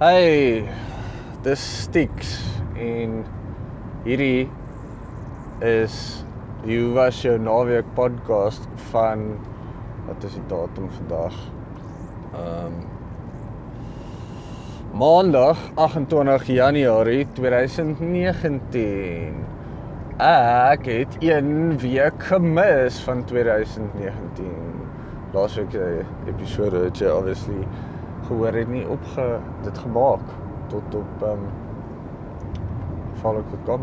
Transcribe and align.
Hey, 0.00 0.64
dis 1.44 1.60
Stix 1.60 2.38
en 2.80 3.18
hierdie 4.06 4.48
is 5.60 5.96
die 6.62 6.78
Hoe 6.78 6.94
was 6.96 7.18
jou 7.20 7.34
naweek 7.36 7.84
podcast 7.98 8.64
van 8.86 9.26
wat 10.06 10.24
is 10.24 10.38
die 10.38 10.44
datum 10.48 10.86
vandag? 10.94 11.36
Ehm 12.30 12.70
um, 12.70 12.78
Maandag 15.04 15.60
28 15.76 16.48
Januarie 16.48 17.28
2019. 17.36 19.36
Ek 20.16 20.88
het 20.94 21.20
een 21.20 21.76
week 21.84 22.24
gemis 22.32 23.04
van 23.04 23.20
2019. 23.28 24.48
Laasweek 25.36 25.76
se 25.76 25.92
episode 26.32 26.88
het 26.88 27.04
jy 27.04 27.12
obviously 27.20 27.60
gehoor 28.30 28.54
het 28.54 28.70
nie 28.70 28.86
opge 28.86 29.26
dit 29.66 29.82
gemaak 29.82 30.22
tot 30.70 30.94
op 30.94 31.26
um, 31.26 31.44
ek 33.20 33.50
gekom. 33.52 33.82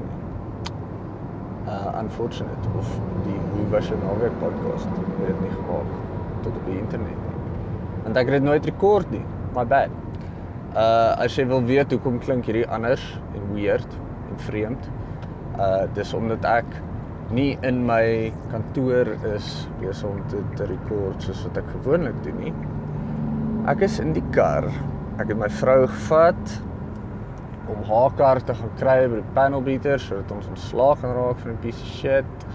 Uh 1.68 2.00
unfortunate 2.00 2.70
of 2.80 2.90
die 3.26 3.36
hoe 3.54 3.66
was 3.74 3.90
jou 3.91 3.98
naweek 4.02 4.34
podcast 4.41 4.88
het 4.88 5.10
dit 5.28 5.41
nie 5.44 5.52
gemaak 5.52 5.91
tot 6.46 6.55
op 6.55 6.66
die 6.66 6.78
internet 6.80 7.20
nie. 7.26 7.36
Want 8.05 8.18
ek 8.18 8.32
het 8.32 8.38
dit 8.40 8.48
nooit 8.48 8.70
rekord 8.72 9.12
nie. 9.12 9.24
My 9.54 9.66
bad. 9.68 9.94
Uh 10.74 11.14
as 11.26 11.36
jy 11.38 11.46
wil 11.52 11.62
weet 11.68 11.91
hoekom 11.91 12.21
klink 12.24 12.48
hierdie 12.48 12.66
anders 12.71 13.04
en 13.36 13.52
weird 13.54 13.99
en 14.32 14.41
vreemd. 14.48 14.90
Uh 15.60 15.86
dis 15.93 16.16
omdat 16.18 16.48
ek 16.48 16.82
nie 17.36 17.58
in 17.68 17.84
my 17.86 18.32
kantoor 18.54 19.12
is 19.36 19.68
besig 19.82 20.08
om 20.08 20.24
te, 20.32 20.40
te 20.55 20.71
rekord 20.71 21.21
soos 21.21 21.43
wat 21.49 21.60
ek 21.62 21.71
gewoonlik 21.76 22.24
doen 22.24 22.43
nie. 22.48 22.55
Ek 23.68 23.82
is 23.84 23.98
in 23.99 24.13
die 24.15 24.23
kar. 24.32 24.63
Ek 25.20 25.27
het 25.27 25.35
my 25.35 25.49
vrou 25.51 25.82
gevat 25.91 26.51
om 27.68 27.82
haar 27.90 28.13
kar 28.15 28.40
te 28.48 28.54
gaan 28.55 28.70
kry 28.79 28.96
by 29.12 29.18
die 29.20 29.34
panel 29.35 29.63
beater 29.65 29.99
sodat 29.99 30.32
ons 30.32 30.48
ontslaag 30.54 31.01
kan 31.01 31.12
raak 31.18 31.41
van 31.41 31.51
'n 31.51 31.59
piece 31.65 31.84
of 31.84 31.90
shit. 31.98 32.46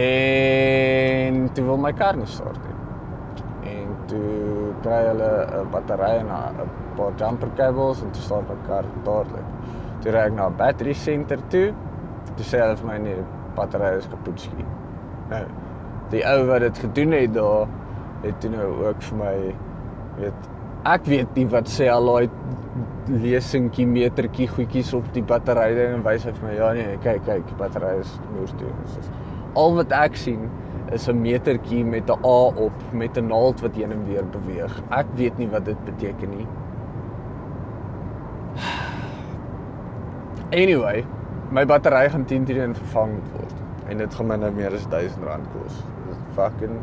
En 0.00 1.52
toe 1.52 1.64
wil 1.66 1.76
my 1.76 1.92
kar 1.92 2.16
nie 2.16 2.30
start 2.38 2.56
nie. 2.64 3.74
En 3.74 3.92
toe 4.06 4.72
kry 4.80 5.02
hulle 5.10 5.30
'n 5.60 5.70
battery 5.76 6.10
en 6.24 6.32
'n 6.32 6.70
paar 6.96 7.12
jumper 7.20 7.52
cables 7.60 8.02
en 8.02 8.10
toe 8.10 8.22
start 8.22 8.48
my 8.48 8.56
kar 8.66 8.84
dadelik. 9.04 9.46
Toe 10.00 10.12
ry 10.12 10.24
ek 10.26 10.32
na 10.32 10.48
'n 10.48 10.56
battery 10.56 10.94
center 10.94 11.38
toe. 11.48 11.74
Toe 12.36 12.44
sê 12.44 12.64
hulle 12.64 12.76
vir 12.76 12.86
my 12.86 12.98
nee, 12.98 13.14
die 13.14 13.24
battery 13.54 13.96
is 13.98 14.08
kapot 14.08 14.40
skiet. 14.40 14.72
Nou, 15.28 15.44
die 16.10 16.24
ou 16.24 16.46
wat 16.46 16.60
dit 16.60 16.78
gedoen 16.78 17.12
het 17.12 17.34
daar 17.34 17.66
het 18.22 18.40
toe 18.40 18.50
nou 18.50 18.86
ook 18.86 19.02
vir 19.02 19.18
my 19.18 19.54
weet 20.20 20.48
ek 20.88 21.08
weet 21.10 21.34
nie 21.36 21.46
wat 21.52 21.68
sê 21.70 21.88
al 21.92 22.06
daai 22.06 22.28
lesingkie 23.08 23.86
metertjie 23.88 24.48
goedjies 24.52 24.92
op 24.96 25.06
die 25.14 25.24
battery 25.24 25.74
ding 25.76 25.96
en 25.98 26.04
wys 26.06 26.26
hy 26.28 26.32
vir 26.36 26.46
my 26.46 26.54
ja 26.58 26.68
nee 26.76 26.96
kyk 27.04 27.24
kyk 27.26 27.44
die 27.48 27.58
battery 27.58 27.94
is 28.02 28.14
moer 28.34 28.52
toe. 28.60 28.72
Dis 28.84 29.10
al 29.58 29.74
wat 29.78 29.92
ek 29.96 30.16
sien 30.16 30.48
is 30.92 31.08
'n 31.08 31.20
metertjie 31.22 31.84
met 31.84 32.10
'n 32.10 32.24
A 32.24 32.38
op 32.66 32.76
met 32.92 33.18
'n 33.18 33.26
naald 33.28 33.60
wat 33.60 33.74
heen 33.76 33.92
en 33.92 34.06
weer 34.06 34.24
beweeg. 34.24 34.82
Ek 34.90 35.06
weet 35.16 35.38
nie 35.38 35.48
wat 35.48 35.64
dit 35.64 35.84
beteken 35.84 36.30
nie. 36.36 36.46
Anyway, 40.50 41.04
my 41.50 41.64
battery 41.64 42.08
gaan 42.08 42.24
10 42.24 42.44
teen 42.44 42.74
vervang 42.74 43.12
moet 43.12 43.32
word 43.32 43.54
en 43.88 43.98
dit 43.98 44.14
gaan 44.14 44.26
my 44.26 44.36
nou 44.36 44.50
meer 44.52 44.72
as 44.72 44.86
R1000 44.86 45.44
kos. 45.52 45.84
Fucking 46.34 46.80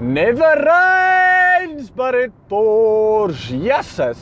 never 0.00 0.54
rains 0.64 1.23
but 1.96 2.14
it 2.14 2.32
pours. 2.48 3.48
Jesus. 3.48 4.18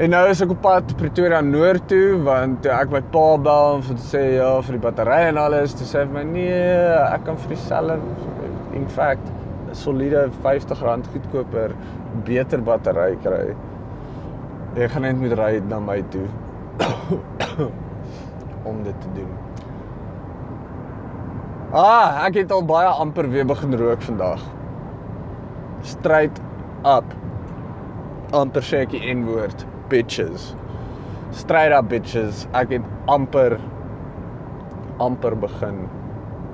En 0.00 0.10
nou 0.14 0.22
is 0.30 0.40
ek 0.40 0.52
op 0.54 0.62
pad 0.64 0.92
Pretoria 0.96 1.42
Noord 1.44 1.84
toe 1.90 2.16
want 2.24 2.62
toe 2.64 2.70
ek 2.72 2.92
my 2.94 3.02
pa 3.12 3.24
bel 3.44 3.74
om 3.76 3.82
te 3.84 3.96
sê 4.00 4.22
ja 4.38 4.48
vir 4.64 4.78
die 4.78 4.80
battery 4.86 5.18
en 5.28 5.40
alles, 5.42 5.74
toe 5.76 5.84
sê 5.84 6.00
hy 6.00 6.04
vir 6.06 6.14
my 6.14 6.22
nee, 6.30 6.70
ek 7.02 7.26
kan 7.26 7.36
vir 7.42 7.52
dieselfde 7.52 7.98
in 8.78 8.86
fact 8.96 9.26
'n 9.68 9.76
soliede 9.76 10.22
R50 10.30 11.10
goedkoper 11.12 11.74
beter 12.24 12.64
battery 12.64 13.18
kry. 13.26 13.52
Ek 14.76 14.94
gaan 14.94 15.04
net 15.04 15.20
moet 15.20 15.36
ry 15.36 15.60
na 15.68 15.80
my 15.84 15.98
toe 16.14 16.28
om 18.70 18.80
dit 18.88 18.96
te 19.04 19.12
doen. 19.18 19.36
Ah, 21.72 22.24
ek 22.24 22.40
het 22.40 22.50
al 22.50 22.64
baie 22.64 22.88
amper 22.88 23.28
weer 23.28 23.46
begin 23.46 23.76
rook 23.76 24.02
vandag. 24.02 24.40
Straight 25.82 26.40
up. 26.84 27.04
amper 28.36 28.62
sê 28.62 28.84
ek 28.84 28.92
die 28.94 29.14
N-woord, 29.14 29.64
bitches. 29.90 30.52
Straight 31.34 31.72
up 31.74 31.88
bitches. 31.90 32.46
Ek 32.54 32.70
het 32.76 32.86
amper 33.10 33.58
amper 35.00 35.34
begin 35.40 35.86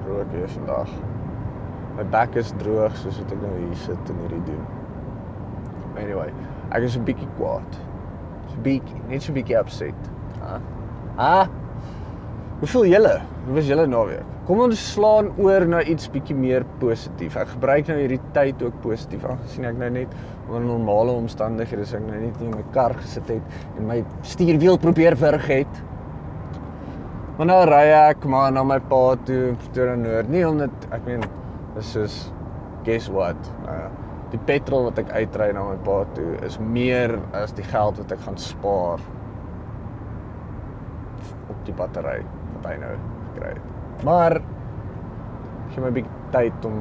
rook 0.07 0.31
weer 0.31 0.49
vandag. 0.49 0.91
My 1.97 2.05
bek 2.13 2.37
is 2.39 2.53
droog 2.61 2.95
soos 3.01 3.19
wat 3.19 3.33
ek 3.35 3.41
nou 3.43 3.55
hier 3.59 3.79
sit 3.83 4.11
en 4.13 4.19
hierdie 4.23 4.43
doen. 4.47 4.65
Anyway, 5.99 6.31
ek 6.71 6.87
is 6.87 6.97
'n 6.97 7.05
bietjie 7.09 7.29
kwaad. 7.39 7.79
So 8.53 8.63
bietjie, 8.63 9.01
net 9.09 9.23
so 9.23 9.33
bietjie 9.33 9.59
upset. 9.59 10.11
Ha? 10.43 10.61
Ha? 11.17 11.49
Hoe 12.61 12.69
voel 12.69 12.87
julle? 12.87 13.21
Hoe 13.47 13.55
was 13.55 13.69
julle 13.71 13.84
naweek? 13.87 14.31
Kom 14.49 14.59
ons 14.65 14.81
slaan 14.91 15.29
oor 15.39 15.62
na 15.71 15.79
iets 15.87 16.09
bietjie 16.11 16.34
meer 16.34 16.65
positief. 16.81 17.37
Ek 17.39 17.53
gebruik 17.53 17.87
nou 17.87 17.95
hierdie 18.01 18.19
tyd 18.34 18.62
ook 18.67 18.81
positief 18.83 19.23
aangesien 19.23 19.69
ek 19.69 19.77
nou 19.79 19.91
net 19.95 20.17
onder 20.49 20.65
normale 20.67 21.15
omstandighede 21.15 21.84
is 21.87 21.93
ek 21.95 22.03
nou 22.09 22.19
net 22.25 22.41
nie 22.41 22.49
in 22.49 22.57
my 22.57 22.65
kar 22.75 22.97
gesit 22.99 23.31
het 23.31 23.77
en 23.79 23.87
my 23.87 24.01
stuurwiel 24.27 24.81
probeer 24.83 25.15
wurg 25.21 25.47
het. 25.53 25.79
Maar 27.37 27.51
nou 27.53 27.61
ry 27.71 27.84
ek 28.01 28.27
maar 28.27 28.51
na 28.57 28.65
my 28.67 28.81
pa 28.91 29.05
toe 29.29 29.55
Pretoria 29.63 29.95
Noord. 30.01 30.33
Nie 30.34 30.43
omdat 30.49 30.91
ek 30.91 31.07
meen 31.07 31.23
dis 31.77 31.95
soos 31.95 32.21
guess 32.89 33.07
what? 33.15 33.55
Nou 33.63 33.78
die 34.33 34.41
petrol 34.49 34.89
wat 34.89 34.99
ek 34.99 35.13
uitry 35.15 35.53
na 35.55 35.69
my 35.69 35.77
pa 35.87 36.01
toe 36.17 36.33
is 36.49 36.59
meer 36.59 37.15
as 37.39 37.55
die 37.55 37.67
geld 37.71 38.03
wat 38.03 38.17
ek 38.17 38.25
gaan 38.27 38.41
spaar 38.43 39.05
op 41.47 41.61
die 41.69 41.77
battery 41.78 42.25
wat 42.57 42.67
hy 42.73 42.81
nou 42.83 42.97
gekry 43.37 43.53
het. 43.55 44.05
Maar 44.05 44.41
gee 45.73 45.83
my 45.83 45.89
'n 45.89 45.93
bietjie 45.93 46.31
tyd 46.33 46.65
om 46.65 46.81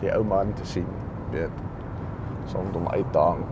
die 0.00 0.10
ou 0.12 0.24
man 0.24 0.52
te 0.54 0.64
sien, 0.66 0.86
weet. 1.30 1.50
Soms 2.44 2.76
om 2.76 2.88
uit 2.88 3.12
te 3.12 3.18
hang. 3.18 3.44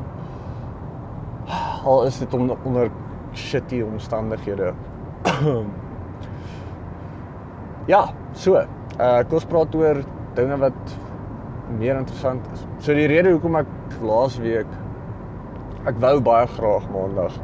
Al 1.85 2.05
is 2.05 2.19
dit 2.19 2.35
om 2.35 2.51
onder 2.65 2.91
shitty 3.33 3.83
omstandighede. 3.83 4.73
ja, 7.95 8.09
so. 8.33 8.55
Uh 9.01 9.23
kom 9.27 9.35
ons 9.41 9.45
praat 9.45 9.75
oor 9.75 10.05
dinge 10.35 10.57
wat 10.57 10.99
meer 11.79 11.97
interessant 11.97 12.47
is. 12.53 12.67
So 12.79 12.95
die 12.95 13.07
rede 13.07 13.33
hoekom 13.33 13.57
ek 13.57 13.67
laas 14.03 14.39
week 14.39 14.67
ek 15.85 15.99
wou 16.01 16.21
baie 16.21 16.47
graag 16.47 16.87
maandag 16.93 17.35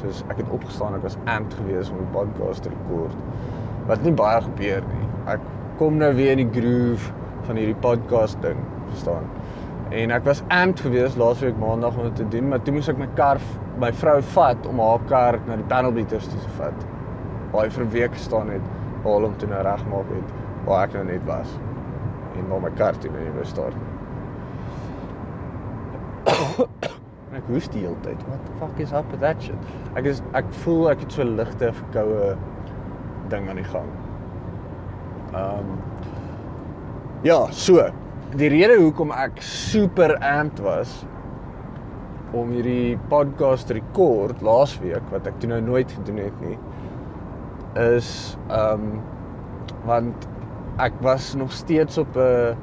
soos 0.00 0.24
ek 0.28 0.42
het 0.42 0.50
opgestaan 0.52 0.96
ek 0.98 1.06
was 1.06 1.16
amped 1.24 1.54
geweest 1.60 1.92
om 1.94 2.02
'n 2.02 2.10
podcast 2.12 2.62
te 2.62 2.72
rekord 2.74 3.16
wat 3.88 4.02
nie 4.04 4.12
baie 4.12 4.40
gebeur 4.44 4.84
nie. 4.84 5.06
Ek 5.32 5.44
kom 5.80 5.96
nou 6.00 6.10
weer 6.16 6.34
in 6.36 6.44
die 6.44 6.60
groove 6.60 7.12
van 7.46 7.56
hierdie 7.60 7.78
podcast 7.80 8.36
ding, 8.44 8.58
verstaan? 8.90 9.24
En 9.96 10.12
ek 10.12 10.26
was 10.28 10.42
amped 10.52 10.82
geweest 10.84 11.16
laasweek 11.16 11.56
maandag 11.60 11.96
om 11.96 12.10
dit 12.10 12.18
te 12.20 12.26
doen, 12.36 12.50
maar 12.50 12.60
toe 12.64 12.74
moes 12.76 12.90
ek 12.92 13.00
my 13.00 13.08
kar 13.16 13.40
my 13.80 13.88
vrou 13.94 14.18
vat 14.34 14.66
om 14.68 14.82
haar 14.82 15.04
kar 15.08 15.38
na 15.46 15.56
die 15.56 15.68
panel 15.70 15.94
beaters 15.96 16.28
toe 16.28 16.40
te 16.42 16.52
vat. 16.58 16.84
Waar 17.52 17.64
hy 17.64 17.70
vir 17.78 17.86
week 17.94 18.16
gestaan 18.18 18.50
het, 18.52 18.66
haal 19.06 19.24
hom 19.24 19.36
toe 19.40 19.48
nou 19.48 19.62
regmaak 19.64 20.10
het 20.12 20.36
waar 20.66 20.84
ek 20.84 20.98
nou 20.98 21.04
net 21.08 21.24
was. 21.28 21.54
En 22.36 22.50
waar 22.50 22.60
my 22.66 22.72
kar 22.76 22.98
toe 23.00 23.12
nou 23.14 23.22
nie 23.24 23.34
wou 23.38 23.46
staan 23.48 23.78
nie. 23.78 23.94
ek 27.38 27.48
hoes 27.48 27.70
die 27.72 27.86
hele 27.86 27.96
tyd. 28.04 28.20
What 28.28 28.44
the 28.44 28.60
fuck 28.60 28.84
is 28.84 28.92
up 28.92 29.08
with 29.14 29.24
that 29.24 29.40
shit? 29.40 29.72
Ek 29.96 30.04
is 30.10 30.20
ek 30.36 30.50
voel 30.66 30.90
ek 30.92 31.06
het 31.06 31.16
so 31.16 31.24
ligte 31.24 31.72
verkoue 31.80 32.34
ding 33.28 33.48
aan 33.48 33.60
die 33.62 33.70
gang. 33.70 33.90
Ehm 35.32 35.58
um, 35.58 35.78
Ja, 37.26 37.48
so. 37.50 37.82
Die 38.38 38.48
rede 38.48 38.76
hoekom 38.78 39.10
ek 39.10 39.40
super 39.42 40.12
amped 40.22 40.60
was 40.62 40.92
om 42.36 42.52
hierdie 42.52 42.98
podcast 43.08 43.72
rekord 43.72 44.42
laasweek 44.44 45.06
wat 45.10 45.26
ek 45.26 45.40
toe 45.40 45.48
nou 45.50 45.60
nooit 45.64 45.90
gedoen 45.96 46.20
het 46.20 46.42
nie 46.44 46.58
is 47.78 48.36
ehm 48.48 48.84
um, 48.84 49.00
want 49.88 50.28
ek 50.82 50.94
was 51.02 51.34
nog 51.34 51.52
steeds 51.52 51.98
op 51.98 52.16
'n 52.16 52.56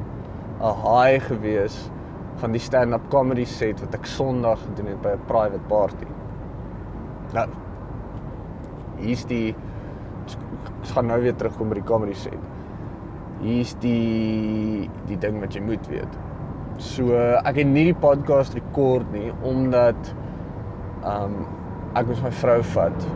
'n 0.61 0.75
high 0.85 1.25
gewees 1.27 1.89
van 2.35 2.51
die 2.51 2.59
stand-up 2.59 3.09
comedy 3.09 3.45
set 3.45 3.79
wat 3.79 3.93
ek 3.95 4.05
Sondag 4.05 4.59
gedoen 4.59 4.87
het 4.87 5.01
by 5.01 5.09
'n 5.09 5.25
private 5.27 5.67
party. 5.67 6.07
Nou 7.33 7.47
hier's 8.97 9.25
die 9.25 9.55
ek 10.85 10.93
gaan 10.93 11.07
nou 11.09 11.17
weer 11.23 11.33
terugkom 11.33 11.71
by 11.71 11.79
die 11.79 11.87
comedy 11.87 12.13
set. 12.13 12.41
Hier's 13.41 13.73
die 13.81 14.85
die 15.09 15.17
ding 15.21 15.39
wat 15.41 15.57
jy 15.57 15.63
moet 15.65 15.89
weet. 15.89 16.19
So 16.81 17.15
ek 17.17 17.57
het 17.61 17.69
nie 17.71 17.87
die 17.89 17.97
podcast 17.97 18.53
rekord 18.57 19.09
nie 19.15 19.31
omdat 19.47 20.11
um 21.09 21.41
ek 21.97 22.09
moes 22.09 22.21
my 22.21 22.31
vrou 22.41 22.59
vat 22.75 23.07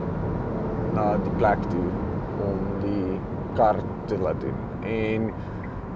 na 0.96 1.12
die 1.22 1.36
plek 1.38 1.62
toe 1.70 1.86
om 2.48 2.60
die 2.82 3.20
kar 3.60 3.78
te 4.10 4.18
laat 4.18 4.42
doen. 4.42 4.58
En 4.88 5.30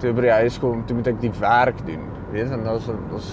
toe 0.02 0.12
by 0.14 0.28
die 0.28 0.34
huis 0.44 0.58
kom, 0.62 0.84
toe 0.86 0.98
moet 0.98 1.10
ek 1.10 1.22
die 1.24 1.32
werk 1.40 1.80
doen. 1.88 2.06
Weet 2.34 2.52
jy, 2.52 2.62
is 2.76 2.90
ons 2.92 3.32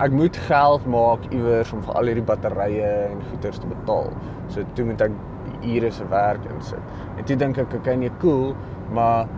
ek 0.00 0.14
moet 0.16 0.36
geld 0.46 0.86
maak 0.88 1.26
iewers 1.28 1.72
om 1.76 1.82
vir 1.84 1.98
al 2.00 2.08
hierdie 2.08 2.24
batterye 2.24 2.92
en 3.10 3.20
goederes 3.32 3.60
te 3.60 3.68
betaal. 3.68 4.08
So 4.52 4.64
toe 4.78 4.86
moet 4.88 5.04
ek 5.04 5.16
ure 5.62 5.90
se 5.92 6.06
werk 6.08 6.44
insit. 6.54 6.98
En 7.16 7.24
toe 7.24 7.36
dink 7.36 7.58
ek, 7.58 7.74
okay, 7.80 7.96
nee, 8.00 8.12
cool, 8.22 8.54
maar 8.94 9.28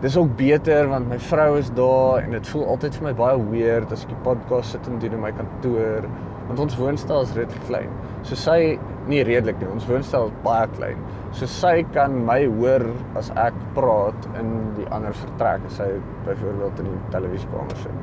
dis 0.00 0.16
ook 0.16 0.30
beter 0.36 0.88
want 0.88 1.08
my 1.08 1.18
vrou 1.20 1.58
is 1.58 1.68
daar 1.76 2.22
en 2.24 2.32
dit 2.32 2.46
voel 2.52 2.64
altyd 2.72 2.94
vir 2.96 3.04
my 3.04 3.12
baie 3.18 3.40
weird 3.50 3.90
as 3.92 4.06
ek 4.06 4.14
die 4.14 4.22
podcast 4.24 4.72
sit 4.72 4.86
en 4.88 4.96
doen 5.02 5.16
in 5.18 5.20
my 5.20 5.32
kantoor 5.36 6.06
want 6.48 6.62
ons 6.64 6.78
woonstel 6.80 7.20
is 7.26 7.34
redelik 7.36 7.66
klein. 7.68 7.92
So 8.26 8.38
sy 8.38 8.78
nie 9.10 9.20
redelik 9.28 9.60
nie, 9.60 9.68
ons 9.70 9.84
woonstel 9.86 10.30
is 10.30 10.40
baie 10.44 10.66
klein. 10.72 11.04
So 11.36 11.46
sy 11.46 11.82
kan 11.94 12.16
my 12.26 12.40
hoor 12.48 12.88
as 13.20 13.28
ek 13.38 13.56
praat 13.76 14.26
in 14.40 14.50
die 14.78 14.88
ander 14.90 15.14
vertrek 15.20 15.68
as 15.68 15.78
sy 15.78 15.92
byvoorbeeld 16.26 16.82
in 16.82 16.90
die 16.90 17.00
televisiekamer 17.14 17.84
sit. 17.84 18.02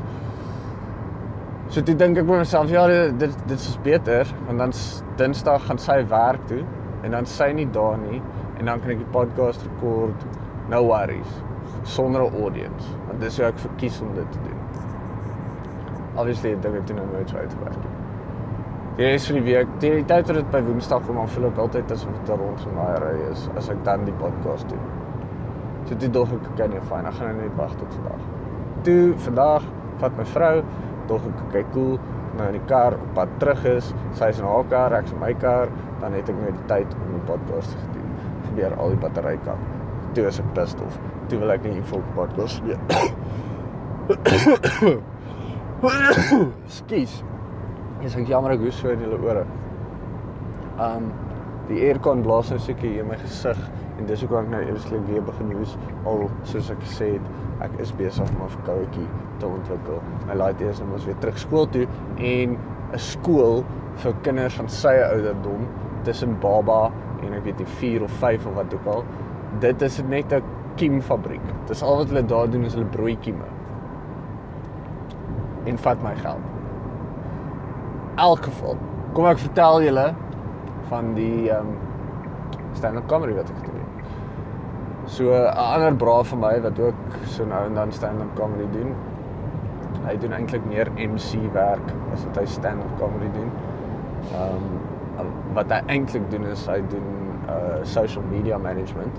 So 1.74 1.84
dit 1.84 1.98
dink 2.00 2.22
ek 2.22 2.30
by 2.30 2.40
myself, 2.40 2.72
ja, 2.72 2.86
dit 2.88 3.34
dit 3.50 3.58
is 3.58 3.80
beter 3.84 4.30
want 4.46 4.62
dan 4.64 4.76
Dinsdag 5.18 5.66
gaan 5.66 5.82
sy 5.82 5.98
werk 6.14 6.46
toe 6.48 6.62
en 7.04 7.12
dan 7.12 7.26
sy 7.26 7.52
nie 7.52 7.68
daar 7.72 7.98
nie 7.98 8.22
en 8.58 8.66
dan 8.66 8.82
kan 8.82 8.96
ek 8.96 9.04
die 9.04 9.14
podcast 9.14 9.62
rekord. 9.68 10.26
No 10.70 10.84
worries 10.86 11.38
sonder 11.84 12.22
'n 12.22 12.42
audience. 12.42 12.86
Want 13.08 13.20
dis 13.22 13.38
hoe 13.38 13.46
ek 13.46 13.60
verkies 13.60 14.02
om 14.02 14.14
dit 14.14 14.32
te 14.32 14.40
doen. 14.44 14.60
Obviously, 16.16 16.56
dit 16.60 16.74
het 16.74 16.96
nou 16.96 17.08
nooit 17.14 17.30
so 17.30 17.38
uitgewerk 17.38 17.76
nie. 17.76 17.96
Die 18.98 19.06
res 19.06 19.28
van 19.28 19.36
die 19.36 19.44
week, 19.44 19.68
die, 19.80 19.92
die 19.92 20.06
tyd 20.06 20.28
wat 20.28 20.36
dit 20.36 20.52
by 20.52 20.62
Woensdag 20.66 21.04
kom, 21.06 21.16
dan 21.16 21.28
voel 21.30 21.46
ek 21.46 21.58
altyd 21.58 21.92
asof 21.92 22.12
dit 22.12 22.30
'n 22.36 22.40
rond 22.40 22.62
van 22.62 22.76
daai 22.76 23.00
ry 23.04 23.32
is 23.32 23.50
as 23.56 23.70
ek 23.70 23.84
dan 23.86 24.06
die 24.06 24.14
podcast 24.14 24.70
doen. 24.70 24.86
So 25.86 25.96
dit 25.96 26.14
dog 26.14 26.34
ek 26.34 26.56
kan 26.58 26.70
nie 26.70 26.82
fyn, 26.82 27.06
ek 27.06 27.14
gaan 27.14 27.38
net 27.38 27.56
wag 27.56 27.76
tot 27.76 27.94
vandag. 27.94 28.24
Toe 28.82 29.14
vandag 29.18 29.64
vat 29.98 30.18
my 30.18 30.26
vrou, 30.26 30.64
dog 31.08 31.22
ek 31.28 31.52
kyk 31.52 31.72
cool 31.74 32.00
nou 32.38 32.48
in 32.48 32.58
die 32.60 32.68
kar 32.70 32.94
op 32.94 33.14
pad 33.14 33.30
terug 33.42 33.66
is, 33.66 33.94
sy 34.18 34.30
is 34.34 34.40
in 34.40 34.46
haar 34.46 34.66
kar, 34.70 34.94
ek 34.94 35.06
is 35.06 35.14
in 35.16 35.20
my 35.20 35.34
kar, 35.34 35.70
dan 36.02 36.14
het 36.14 36.30
ek 36.30 36.36
net 36.36 36.54
die 36.54 36.68
tyd 36.68 36.98
om 37.02 37.14
die 37.14 37.26
podcast 37.30 37.72
te 37.72 37.92
doen. 37.94 38.10
Gebeur 38.50 38.76
al 38.78 38.90
die 38.90 39.04
battery 39.06 39.38
kap. 39.46 39.60
Toe 40.14 40.28
is 40.28 40.40
ek 40.40 40.54
pissed 40.54 40.82
off 40.82 41.00
toe 41.30 41.40
wil 41.42 41.52
ek 41.52 41.66
nie 41.68 41.82
vir 41.92 42.04
podcast 42.16 42.64
nie. 42.64 42.78
Skus. 46.78 47.18
Dis 48.02 48.16
ek 48.16 48.30
jammer 48.32 48.56
ek 48.56 48.64
hoes 48.64 48.78
so 48.80 48.94
in 48.94 49.04
julle 49.04 49.20
ore. 49.26 49.44
Um 50.84 51.10
die 51.68 51.82
aircon 51.84 52.22
blaas 52.24 52.48
nou 52.54 52.60
seker 52.64 52.88
hier 52.88 53.04
in 53.04 53.10
my 53.10 53.18
gesig 53.20 53.58
en 53.98 54.06
dis 54.08 54.22
hoekom 54.24 54.46
ek 54.46 54.52
nou 54.54 54.62
eerslik 54.70 55.02
weer 55.10 55.24
begin 55.28 55.50
hoes 55.58 55.74
al 56.08 56.22
soos 56.48 56.70
ek 56.72 56.80
gesê 56.86 57.10
het 57.18 57.26
ek 57.66 57.74
is 57.84 57.92
besig 58.00 58.30
om 58.38 58.46
'n 58.46 58.54
verkouetjie 58.54 59.08
te 59.42 59.50
ontwikkel. 59.50 60.00
My 60.30 60.38
laat 60.40 60.62
eers 60.64 60.80
nou 60.80 60.88
mos 60.94 61.06
weer 61.10 61.20
terug 61.20 61.38
skool 61.42 61.68
toe 61.76 61.84
en 62.18 62.56
'n 62.94 63.02
skool 63.12 63.66
vir 64.06 64.14
kinders 64.24 64.56
van 64.56 64.70
sy 64.70 64.96
ouderdom 65.10 65.68
tussen 66.04 66.40
baba 66.40 66.92
en 67.22 67.34
ek 67.34 67.44
weet 67.44 67.58
nie 67.58 67.72
4 67.80 68.04
of 68.04 68.12
5 68.22 68.46
of 68.46 68.54
wat 68.54 68.74
ook 68.74 68.86
al. 68.86 69.04
Dit 69.60 69.82
is 69.82 70.02
net 70.04 70.34
'n 70.34 70.44
kiemfabriek. 70.76 71.42
Dis 71.68 71.84
al 71.84 71.98
wat 71.98 72.12
hulle 72.12 72.26
daar 72.26 72.50
doen 72.50 72.64
is 72.64 72.74
hulle 72.74 72.86
brooi 72.86 73.18
kieme. 73.18 73.50
En 75.66 75.78
vat 75.78 76.04
my 76.04 76.16
geld. 76.16 76.46
Elk 78.16 78.44
geval. 78.44 78.78
Kom 79.14 79.26
ek 79.26 79.38
vertel 79.38 79.82
julle 79.82 80.14
van 80.90 81.14
die 81.18 81.50
ehm 81.52 81.68
um, 81.68 81.76
stand-up 82.78 83.08
comedy 83.10 83.34
wat 83.34 83.50
ek 83.50 83.62
gedoen 83.64 83.82
het. 83.82 84.10
So 85.06 85.34
'n 85.34 85.54
ander 85.58 85.96
bra 85.96 86.24
van 86.24 86.40
my 86.40 86.62
wat 86.62 86.80
ook 86.80 87.18
so 87.26 87.46
nou 87.46 87.66
en 87.66 87.74
dan 87.74 87.92
stand-up 87.92 88.36
comedy 88.36 88.68
doen. 88.72 88.96
Hy 90.06 90.18
doen 90.18 90.34
eintlik 90.34 90.66
meer 90.66 90.92
MC 90.96 91.52
werk 91.54 91.94
as 92.14 92.26
wat 92.26 92.38
hy 92.38 92.46
stand-up 92.46 92.98
comedy 93.00 93.32
doen. 93.34 93.52
Ehm 94.34 94.56
um, 94.56 94.97
wat 95.54 95.72
hy 95.72 95.82
eintlik 95.88 96.30
doen 96.32 96.46
is 96.52 96.68
hy 96.68 96.82
doen 96.92 97.10
uh 97.48 97.84
social 97.84 98.24
media 98.32 98.58
management 98.58 99.14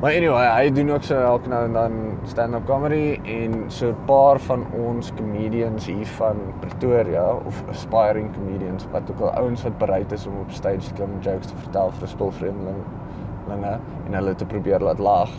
Maar 0.00 0.12
anyway, 0.12 0.44
hy 0.52 0.70
doen 0.76 0.90
ook 0.92 1.02
so 1.08 1.16
elke 1.16 1.48
nou 1.48 1.62
en 1.64 1.72
dan 1.72 1.94
stand-up 2.28 2.66
comedy 2.68 3.16
en 3.24 3.54
so 3.72 3.88
'n 3.88 4.04
paar 4.04 4.38
van 4.38 4.66
ons 4.86 5.12
comedians 5.16 5.86
hier 5.86 6.06
van 6.06 6.36
Pretoria 6.60 7.24
of 7.32 7.62
aspiring 7.68 8.34
comedians 8.34 8.86
wat 8.92 9.10
ook 9.10 9.20
al 9.20 9.30
ouens 9.30 9.62
wat 9.62 9.78
bereid 9.78 10.12
is 10.12 10.26
om 10.26 10.36
op 10.40 10.50
stage 10.50 10.92
te 10.92 11.02
en 11.02 11.16
jokes 11.20 11.46
te 11.46 11.56
vertel 11.56 11.90
vir 11.90 12.08
spulvreemdelinge 12.08 13.78
en 14.06 14.12
hulle 14.12 14.34
te 14.34 14.46
probeer 14.46 14.80
laat 14.80 14.98
lag. 14.98 15.30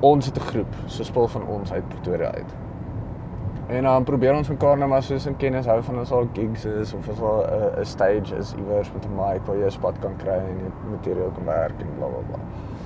Ons 0.00 0.26
het 0.26 0.36
'n 0.36 0.48
groep, 0.50 0.74
so 0.86 1.02
spul 1.02 1.28
van 1.28 1.46
ons 1.46 1.72
uit 1.72 1.88
Pretoria 1.88 2.30
uit. 2.30 2.67
En 3.68 3.82
dan 3.84 4.04
probeer 4.04 4.34
ons 4.34 4.48
mekaar 4.48 4.78
nou 4.78 4.88
maar 4.88 5.02
soos 5.02 5.26
in 5.28 5.36
kennis 5.36 5.66
hou 5.68 5.82
van 5.82 5.98
ons 5.98 6.12
al 6.12 6.28
gigs 6.32 6.64
is 6.64 6.94
of 6.96 7.08
as 7.12 7.20
al 7.20 7.44
'n 7.80 7.84
stage 7.84 8.36
is 8.36 8.54
iewers 8.56 8.92
met 8.92 9.04
'n 9.04 9.14
mic 9.16 9.46
waar 9.46 9.56
jy 9.56 9.66
'n 9.66 9.70
spot 9.70 9.98
kan 10.00 10.16
kry 10.16 10.38
en 10.38 10.58
jy 10.64 10.70
materiaal 10.90 11.30
kan 11.36 11.44
werk 11.44 11.80
en 11.80 11.96
blablabla. 11.98 12.22
Bla, 12.26 12.36
bla. 12.36 12.78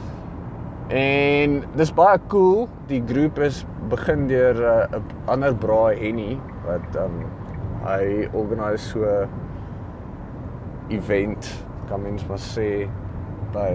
En 0.93 1.63
dis 1.75 1.95
baie 1.95 2.19
cool. 2.29 2.67
Die 2.91 3.03
groep 3.07 3.39
is 3.39 3.63
begin 3.89 4.27
deur 4.29 4.59
uh, 4.61 4.85
'n 4.91 4.95
uh, 4.95 5.01
ander 5.33 5.55
braai 5.55 5.97
Henny 5.97 6.41
wat 6.67 6.97
um 7.01 7.25
hy 7.87 8.29
organiseer 8.33 9.27
so 9.27 9.29
event 10.89 11.65
kan 11.89 12.03
mens 12.03 12.27
maar 12.29 12.39
sê 12.39 12.89
by 13.55 13.73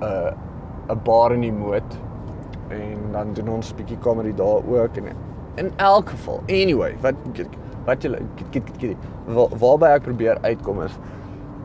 'n 0.00 0.02
uh, 0.02 0.32
'n 0.88 1.00
bar 1.04 1.32
in 1.32 1.40
die 1.40 1.52
moot 1.52 2.00
en 2.70 3.12
dan 3.12 3.32
doen 3.34 3.48
ons 3.48 3.72
'n 3.72 3.76
bietjie 3.76 3.98
comedy 3.98 4.34
daar 4.34 4.62
ook 4.66 4.96
en 4.96 5.04
in 5.56 5.70
elk 5.76 6.08
geval 6.08 6.40
anyway 6.48 6.94
wat 7.00 7.14
wat 7.84 8.02
jy 8.02 8.96
waarby 9.60 9.86
ek 9.86 10.02
probeer 10.02 10.38
uitkom 10.42 10.82
is 10.82 10.98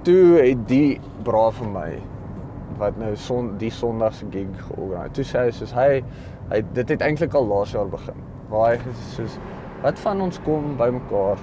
toe 0.03 0.39
het 0.41 0.67
die 0.67 0.99
braaf 1.23 1.57
vir 1.57 1.67
my 1.67 1.91
wat 2.81 2.97
nou 2.97 3.13
son 3.19 3.55
die 3.61 3.69
Sondag 3.73 4.15
se 4.17 4.27
gig 4.33 4.49
georganiseer. 4.65 5.13
Toe 5.13 5.25
sê 5.27 5.45
hy 5.45 5.55
soos 5.55 5.73
hy 5.77 5.89
hy 6.51 6.61
dit 6.75 6.93
het 6.93 7.03
eintlik 7.05 7.35
al 7.37 7.47
laas 7.47 7.73
jaar 7.75 7.89
begin. 7.91 8.23
Waar 8.51 8.73
hy 8.73 8.93
soos 9.13 9.37
wat 9.83 9.99
van 10.01 10.21
ons 10.25 10.39
kom 10.45 10.75
bymekaar. 10.79 11.41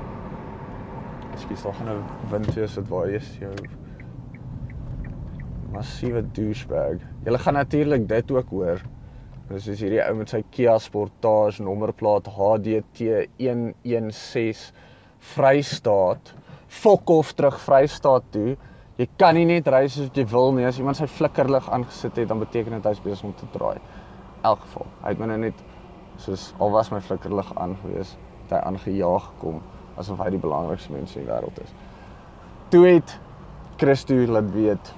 Ekskuus, 1.36 1.62
daar 1.64 1.76
gaan 1.78 1.90
nou 1.92 1.98
wind 2.32 2.50
wees 2.56 2.76
wat 2.80 2.90
waar 2.92 3.14
is 3.20 3.30
jou 3.40 3.52
massiewe 5.72 6.24
douchebag. 6.34 7.04
Julle 7.26 7.40
gaan 7.44 7.58
natuurlik 7.58 8.08
dit 8.10 8.30
ook 8.34 8.54
hoor. 8.54 8.82
Dis 9.48 9.64
is 9.72 9.80
hierdie 9.80 10.02
ou 10.04 10.16
met 10.18 10.28
sy 10.28 10.42
Kia 10.52 10.74
Sportage 10.82 11.62
nommerplaat 11.64 12.26
HDT 12.34 13.06
116 13.40 14.74
Vrystaat 15.30 16.34
fok 16.68 17.08
of 17.14 17.30
terug 17.32 17.56
Vrystaat 17.64 18.26
toe. 18.34 18.58
Jy 19.00 19.06
kan 19.16 19.38
nie 19.38 19.46
net 19.48 19.70
ry 19.72 19.86
soos 19.88 20.10
jy 20.12 20.26
wil 20.28 20.52
nie. 20.52 20.66
As 20.68 20.76
iemand 20.76 20.98
sy 20.98 21.08
flikkerlig 21.08 21.64
aangesit 21.72 22.18
het, 22.20 22.28
dan 22.28 22.42
beteken 22.42 22.76
dit 22.76 22.88
hy's 22.90 23.00
besig 23.00 23.24
om 23.24 23.32
te 23.38 23.48
draai. 23.54 23.78
In 23.78 24.50
elk 24.50 24.60
geval, 24.66 24.90
hy 25.04 25.14
het 25.14 25.22
my 25.22 25.28
nou 25.30 25.38
net 25.46 25.62
soos 26.20 26.50
al 26.60 26.74
was 26.74 26.90
my 26.92 27.00
flikkerlig 27.06 27.48
aan 27.56 27.76
gewees, 27.80 28.16
het 28.42 28.52
hy 28.58 28.60
aangejaag 28.68 29.30
gekom 29.30 29.62
asof 29.98 30.20
hy 30.22 30.28
die 30.34 30.42
belangrikste 30.42 30.92
mens 30.92 31.14
in 31.16 31.24
die 31.24 31.30
wêreld 31.30 31.56
is. 31.62 31.72
Toe 32.74 32.84
het 32.84 33.16
Christo 33.80 34.18
laat 34.28 34.52
weet 34.52 34.92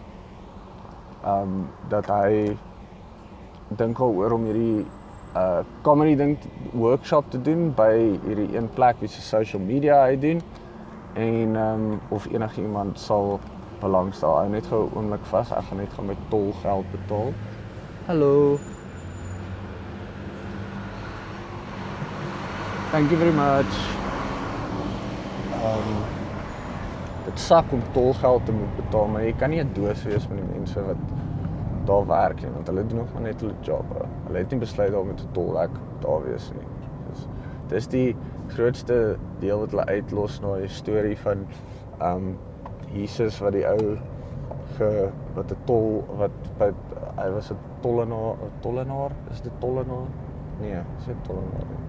ehm 1.20 1.54
um, 1.54 1.62
dat 1.92 2.08
hy 2.10 2.56
dink 3.76 3.98
al 3.98 4.14
oor 4.18 4.32
om 4.32 4.44
hierdie 4.44 4.86
uh 5.36 5.62
comedy 5.82 6.16
ding 6.16 6.38
workshop 6.72 7.30
te 7.30 7.38
doen 7.42 7.70
by 7.74 8.18
hierdie 8.26 8.56
een 8.56 8.68
plek 8.74 8.96
wie 9.00 9.08
se 9.08 9.20
social 9.22 9.62
media 9.62 10.02
hy 10.06 10.18
doen 10.18 10.42
en 11.14 11.56
ehm 11.56 11.84
um, 11.90 12.00
of 12.08 12.26
enigiemand 12.32 12.98
sal 12.98 13.38
belangstel. 13.80 14.36
Hou 14.36 14.48
net 14.48 14.66
gou 14.66 14.82
'n 14.86 14.96
oomblik 14.96 15.24
vas. 15.32 15.52
Ek 15.52 15.64
gaan 15.68 15.78
net 15.78 15.92
gaan 15.92 16.06
my 16.06 16.16
tolgeld 16.28 16.90
betaal. 16.90 17.32
Hallo. 18.06 18.58
Thank 22.90 23.10
you 23.10 23.18
very 23.18 23.32
much. 23.32 23.72
Um 25.62 25.90
dit 27.24 27.38
sak 27.38 27.64
om 27.72 27.82
tolgeld 27.92 28.46
te 28.46 28.52
moet 28.52 28.76
betaal, 28.76 29.06
maar 29.06 29.22
jy 29.22 29.34
kan 29.38 29.50
nie 29.50 29.60
'n 29.62 29.70
doos 29.72 30.02
wees 30.02 30.24
van 30.24 30.36
die 30.36 30.48
mense 30.58 30.82
wat 30.82 30.96
daar 31.84 32.06
werk 32.06 32.42
nie, 32.42 32.50
want 32.52 32.66
hulle 32.66 32.86
doen 32.86 32.98
nog 32.98 33.12
maar 33.12 33.22
net 33.22 33.40
hulle 33.40 33.54
job. 33.60 33.84
Hulle 34.26 34.38
het 34.38 34.50
nie 34.50 34.60
besluit 34.60 34.94
om 34.94 35.06
met 35.06 35.22
'n 35.22 35.32
tolhek 35.32 35.70
daar 36.00 36.22
wees 36.24 36.52
nie. 36.52 36.66
Dis 37.08 37.26
dis 37.68 37.86
die 37.86 38.16
grootste 38.48 39.16
deel 39.38 39.58
wat 39.58 39.70
hulle 39.70 39.84
uitlos 39.84 40.40
na 40.40 40.56
die 40.56 40.68
storie 40.68 41.18
van 41.18 41.46
um 42.02 42.38
Jesus 42.92 43.38
wat 43.40 43.52
die 43.52 43.66
ou 43.66 43.98
ge 44.76 45.10
wat 45.34 45.52
'n 45.52 45.56
tol 45.64 46.04
wat 46.18 46.30
by 46.58 46.72
hy 47.16 47.30
was 47.30 47.50
'n 47.50 47.58
tollenaar, 47.80 48.34
'n 48.34 48.52
tollenaar, 48.60 49.12
is 49.30 49.40
dit 49.40 49.52
tollenaar? 49.60 50.08
Nee, 50.60 50.82
is 50.98 51.04
dit 51.06 51.24
tollenaar 51.26 51.66
nie. 51.70 51.80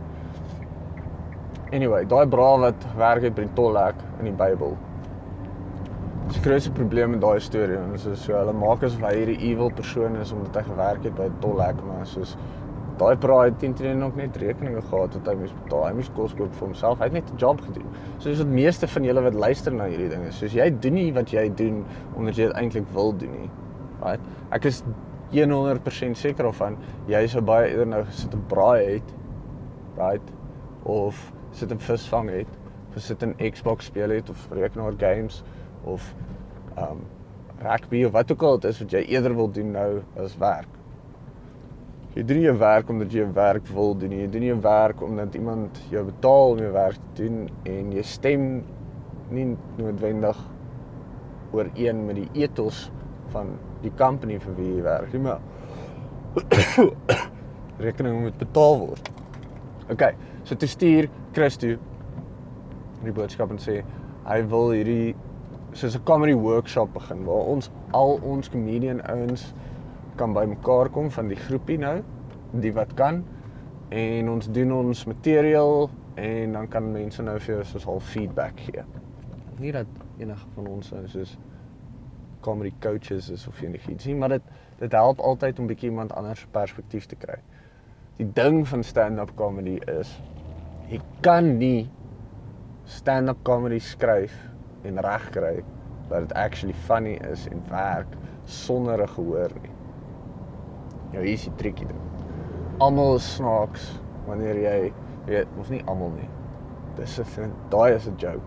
Anyway, 1.72 2.06
daai 2.06 2.28
bra 2.28 2.58
wat 2.60 2.86
werk 2.98 3.22
het 3.22 3.36
by 3.36 3.42
die 3.42 3.54
tollhek 3.54 3.96
in 4.20 4.26
die 4.26 4.34
Bybel. 4.36 4.78
Dis 6.32 6.38
die 6.40 6.48
grootste 6.48 6.72
probleem 6.72 7.10
met 7.12 7.20
daai 7.20 7.42
storie 7.44 7.76
en 7.76 7.98
so 8.00 8.14
so 8.16 8.32
hulle 8.32 8.54
maak 8.56 8.86
asof 8.88 9.02
hy 9.04 9.10
hierdie 9.18 9.50
evil 9.50 9.68
persoon 9.76 10.14
is 10.16 10.30
omdat 10.32 10.62
hy 10.62 10.62
gewerk 10.70 11.04
het 11.04 11.18
by 11.18 11.26
'n 11.28 11.34
tollhek, 11.44 11.82
maar 11.84 12.06
soos 12.08 12.38
daai 13.02 13.18
het 13.50 13.60
teen 13.60 13.74
teen 13.74 14.00
nog 14.00 14.16
net 14.16 14.38
rekeninge 14.38 14.82
gehad 14.82 15.18
wat 15.18 15.28
hy 15.28 15.36
moes 15.42 15.52
betaal. 15.52 15.84
Hy 15.90 15.92
moes 15.98 16.12
kos 16.16 16.34
koop 16.34 16.56
vir 16.56 16.68
homself. 16.68 17.00
Hy 17.00 17.10
het 17.10 17.14
net 17.14 17.34
'n 17.34 17.38
job 17.38 17.60
gedoen. 17.62 17.86
So 18.20 18.30
dis 18.30 18.38
wat 18.38 18.48
meeste 18.48 18.88
van 18.88 19.04
julle 19.04 19.22
wat 19.22 19.34
luister 19.34 19.74
na 19.74 19.90
hierdie 19.92 20.10
dinge. 20.10 20.32
Soos 20.32 20.54
jy 20.54 20.70
doen 20.80 20.94
nie 20.94 21.12
wat 21.12 21.32
jy 21.32 21.50
doen 21.50 21.86
omdat 22.16 22.36
jy 22.36 22.46
dit 22.46 22.56
eintlik 22.56 22.88
wil 22.94 23.14
doen 23.18 23.32
nie. 23.32 23.50
Right? 24.02 24.22
Ek 24.52 24.66
is 24.66 24.84
100% 25.32 26.18
seker 26.18 26.44
daarvan 26.44 26.78
jy 27.08 27.28
sou 27.28 27.42
baie 27.42 27.70
eerder 27.72 27.88
nou 27.88 28.04
gesit 28.06 28.34
en 28.34 28.44
braai 28.48 28.94
het. 28.94 29.14
Right? 29.98 30.32
Of 30.84 31.34
sit 31.52 31.72
en 31.72 31.80
visvang 31.80 32.30
het, 32.30 32.48
of 32.96 33.02
sit 33.02 33.22
en 33.24 33.36
Xbox 33.52 33.86
speel 33.86 34.10
het 34.10 34.30
of 34.30 34.48
rekenaar 34.52 34.94
games 34.98 35.44
of 35.84 36.14
um 36.78 37.06
rugby 37.62 38.04
of 38.06 38.12
wat 38.12 38.32
ook 38.32 38.44
al 38.44 38.60
dit 38.60 38.72
is 38.72 38.80
wat 38.82 38.94
jy 38.98 39.02
eerder 39.14 39.36
wil 39.36 39.52
doen 39.52 39.72
nou 39.72 39.90
as 40.20 40.38
werk. 40.42 40.70
Jy 42.16 42.24
doen 42.28 42.42
nie 42.42 42.48
jou 42.48 42.58
werk 42.60 42.90
omdat 42.90 43.14
jy 43.14 43.22
jou 43.22 43.34
werk 43.34 43.68
wil 43.72 43.94
doen 43.96 44.12
nie. 44.12 44.24
Jy 44.26 44.32
doen 44.32 44.44
nie 44.44 44.50
jou 44.52 44.62
werk 44.66 45.04
omdat 45.06 45.36
iemand 45.38 45.82
jou 45.94 46.04
betaal 46.08 46.56
om 46.56 46.64
jou 46.66 46.72
werk 46.74 46.98
te 47.14 47.28
doen 47.28 47.46
en 47.70 47.94
jy 47.96 48.04
stem 48.04 48.48
nie 49.32 49.46
noodwendig 49.78 50.40
ooreen 51.56 52.06
met 52.08 52.20
die 52.20 52.44
ethos 52.44 52.90
van 53.32 53.54
die 53.84 53.92
company 54.00 54.40
vir 54.44 54.58
wie 54.58 54.74
jy 54.76 54.84
werk 54.86 55.16
nie, 55.16 55.24
maar 55.24 55.40
rekening 57.86 58.22
moet 58.26 58.38
betaal 58.40 58.78
word. 58.84 59.12
OK, 59.92 60.06
so 60.48 60.56
te 60.56 60.68
stuur 60.70 61.10
Christo 61.36 61.76
die 63.02 63.16
boodskap 63.16 63.52
en 63.52 63.60
sê 63.62 63.82
hy 64.28 64.40
wil 64.52 64.76
hierdie 64.76 65.16
soos 65.74 65.96
'n 65.96 66.04
comedy 66.04 66.34
workshop 66.34 66.94
begin 66.94 67.24
waar 67.24 67.46
ons 67.54 67.70
al 67.92 68.20
ons 68.24 68.50
comedian 68.50 69.02
ouens 69.02 69.54
kan 70.16 70.34
bymekaar 70.34 70.90
kom 70.90 71.12
van 71.12 71.28
die 71.28 71.38
groepie 71.38 71.78
nou, 71.78 72.02
die 72.52 72.74
wat 72.74 72.94
kan 72.94 73.24
en 73.90 74.30
ons 74.30 74.52
doen 74.52 74.74
ons 74.74 75.06
materiaal 75.06 75.90
en 76.16 76.52
dan 76.52 76.68
kan 76.68 76.92
mense 76.92 77.24
nou 77.24 77.40
vir 77.40 77.56
jou 77.56 77.64
soos 77.64 77.86
al 77.86 78.00
feedback 78.00 78.60
gee. 78.60 78.84
Nie 79.60 79.72
dat 79.72 79.88
enige 80.20 80.46
van 80.56 80.68
ons 80.68 80.92
nou 80.92 81.08
soos 81.08 81.38
comedy 82.42 82.74
coaches 82.80 83.30
is 83.30 83.48
of 83.48 83.62
enigiets 83.62 84.06
nie, 84.06 84.16
maar 84.16 84.30
dit 84.30 84.44
dit 84.80 84.92
help 84.92 85.20
altyd 85.20 85.60
om 85.60 85.68
bietjie 85.68 85.90
iemand 85.90 86.14
anders 86.14 86.46
perspektief 86.52 87.06
te 87.06 87.16
kry. 87.16 87.38
Die 88.18 88.28
ding 88.34 88.68
van 88.68 88.84
stand-up 88.84 89.36
comedy 89.36 89.78
is 90.00 90.22
jy 90.90 91.00
kan 91.22 91.58
nie 91.58 91.90
stand-up 92.84 93.44
comedy 93.44 93.80
skryf 93.80 94.51
en 94.84 95.00
regkry 95.00 95.64
dat 96.10 96.20
dit 96.20 96.34
actually 96.34 96.74
funny 96.74 97.18
is 97.32 97.48
en 97.48 97.64
werk 97.70 98.08
sonder 98.46 99.02
'n 99.02 99.08
gehoor 99.08 99.52
nie. 99.62 99.72
Ja, 101.12 101.20
hier 101.20 101.34
is 101.34 101.44
die 101.44 101.56
triekie 101.56 101.88
ding. 101.88 102.00
Almal 102.78 103.16
is 103.16 103.36
snaaks 103.36 104.02
wanneer 104.26 104.56
jy 104.56 104.94
weet, 105.26 105.48
ons 105.58 105.70
nie 105.70 105.84
almal 105.86 106.10
nie. 106.10 106.30
Dis 106.96 107.20
'n 107.20 107.52
daai 107.70 107.96
is 107.96 108.08
'n 108.08 108.16
joke. 108.18 108.42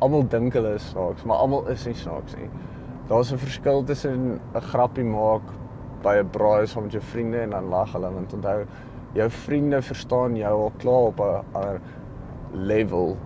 Almal 0.00 0.28
dink 0.28 0.52
hulle 0.52 0.74
is 0.74 0.88
snaaks, 0.88 1.24
maar 1.24 1.36
almal 1.36 1.68
is 1.68 1.86
nie 1.86 1.94
snaaks 1.94 2.36
nie. 2.36 2.50
Daar's 3.08 3.32
'n 3.32 3.38
verskil 3.38 3.84
tussen 3.84 4.40
'n 4.54 4.60
grappie 4.60 5.04
maak 5.04 5.42
by 6.02 6.16
'n 6.18 6.30
braai 6.30 6.66
saam 6.66 6.84
met 6.84 6.92
jou 6.92 7.02
vriende 7.02 7.40
en 7.40 7.50
dan 7.50 7.68
lag 7.68 7.92
hulle 7.92 8.12
want 8.12 8.32
onthou 8.32 8.66
jou 9.14 9.30
vriende 9.30 9.82
verstaan 9.82 10.36
jou 10.36 10.52
al 10.62 10.72
klaar 10.78 11.06
op 11.10 11.20
'n 11.20 11.44
ander 11.52 11.80
level 12.52 13.16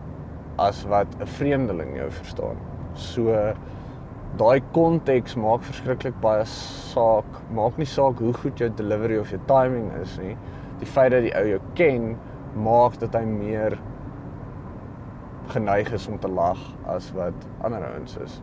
as 0.59 0.85
wat 0.85 1.07
'n 1.21 1.27
vreemdeling 1.27 1.97
jou 1.97 2.11
verstaan. 2.11 2.57
So 2.95 3.55
daai 4.37 4.63
konteks 4.73 5.35
maak 5.35 5.63
verskriklik 5.63 6.21
baie 6.21 6.45
saak. 6.45 7.25
Maak 7.51 7.77
nie 7.77 7.87
saak 7.87 8.19
hoe 8.19 8.33
goed 8.33 8.59
jou 8.59 8.71
delivery 8.77 9.19
of 9.19 9.31
jou 9.31 9.41
timing 9.47 9.93
is 10.03 10.19
nie. 10.19 10.37
Die 10.79 10.87
feit 10.87 11.11
dat 11.11 11.23
die 11.23 11.35
ou 11.39 11.45
jou 11.47 11.61
ken, 11.75 12.17
maak 12.55 12.99
dat 12.99 13.15
hy 13.15 13.25
meer 13.25 13.79
geneig 15.53 15.93
is 15.93 16.09
om 16.09 16.19
te 16.19 16.29
lag 16.29 16.59
as 16.87 17.13
wat 17.13 17.35
ander 17.63 17.85
ouens 17.85 18.17
is. 18.25 18.41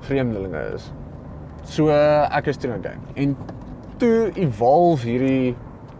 Vreemdelinge 0.00 0.74
is. 0.74 0.92
So 1.62 1.88
ek 1.90 2.46
is 2.46 2.56
toe 2.56 2.70
nou 2.70 2.80
dink. 2.80 3.00
En 3.14 3.36
toe 3.98 4.30
evolve 4.34 5.08
hierdie 5.08 5.56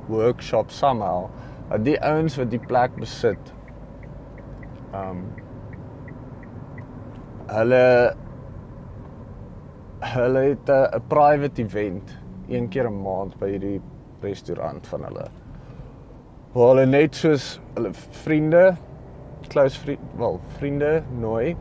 workshop 0.08 0.70
somehow 0.70 1.28
dat 1.70 1.84
die 1.84 1.98
ouens 2.02 2.36
wat 2.40 2.50
die 2.50 2.62
plek 2.66 2.96
besit 2.98 3.52
um 4.94 5.24
hulle 7.50 8.14
hulle 10.14 10.42
het 10.48 10.70
'n 10.70 11.02
private 11.08 11.62
event 11.62 12.18
een 12.48 12.68
keer 12.68 12.86
'n 12.90 13.02
maand 13.02 13.38
by 13.38 13.48
hierdie 13.50 13.80
restaurant 14.20 14.86
van 14.86 15.04
hulle. 15.04 15.26
Waar 16.52 16.68
hulle 16.68 16.86
net 16.86 17.14
soos 17.14 17.60
hulle 17.74 17.90
vriende, 17.92 18.76
close 19.48 19.80
vriend, 19.80 20.00
wel, 20.16 20.40
vriende 20.58 21.02
nooi. 21.18 21.56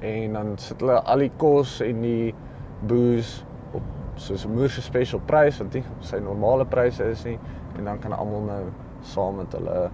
En 0.00 0.32
dan 0.32 0.58
sit 0.58 0.80
hulle 0.80 1.00
al 1.00 1.18
die 1.18 1.32
kos 1.36 1.80
en 1.80 2.00
die 2.00 2.34
booze 2.80 3.44
op 3.72 3.82
soos 4.14 4.44
'n 4.46 4.54
moerse 4.54 4.82
special 4.82 5.20
prys 5.20 5.58
wat 5.58 5.74
nie 5.74 5.84
sy 6.00 6.18
normale 6.18 6.66
pryse 6.66 7.04
is 7.04 7.24
nie. 7.24 7.38
En 7.78 7.84
dan 7.84 7.98
kan 7.98 8.12
almal 8.12 8.40
nou 8.40 8.64
saam 9.00 9.36
met 9.36 9.52
hulle 9.52 9.90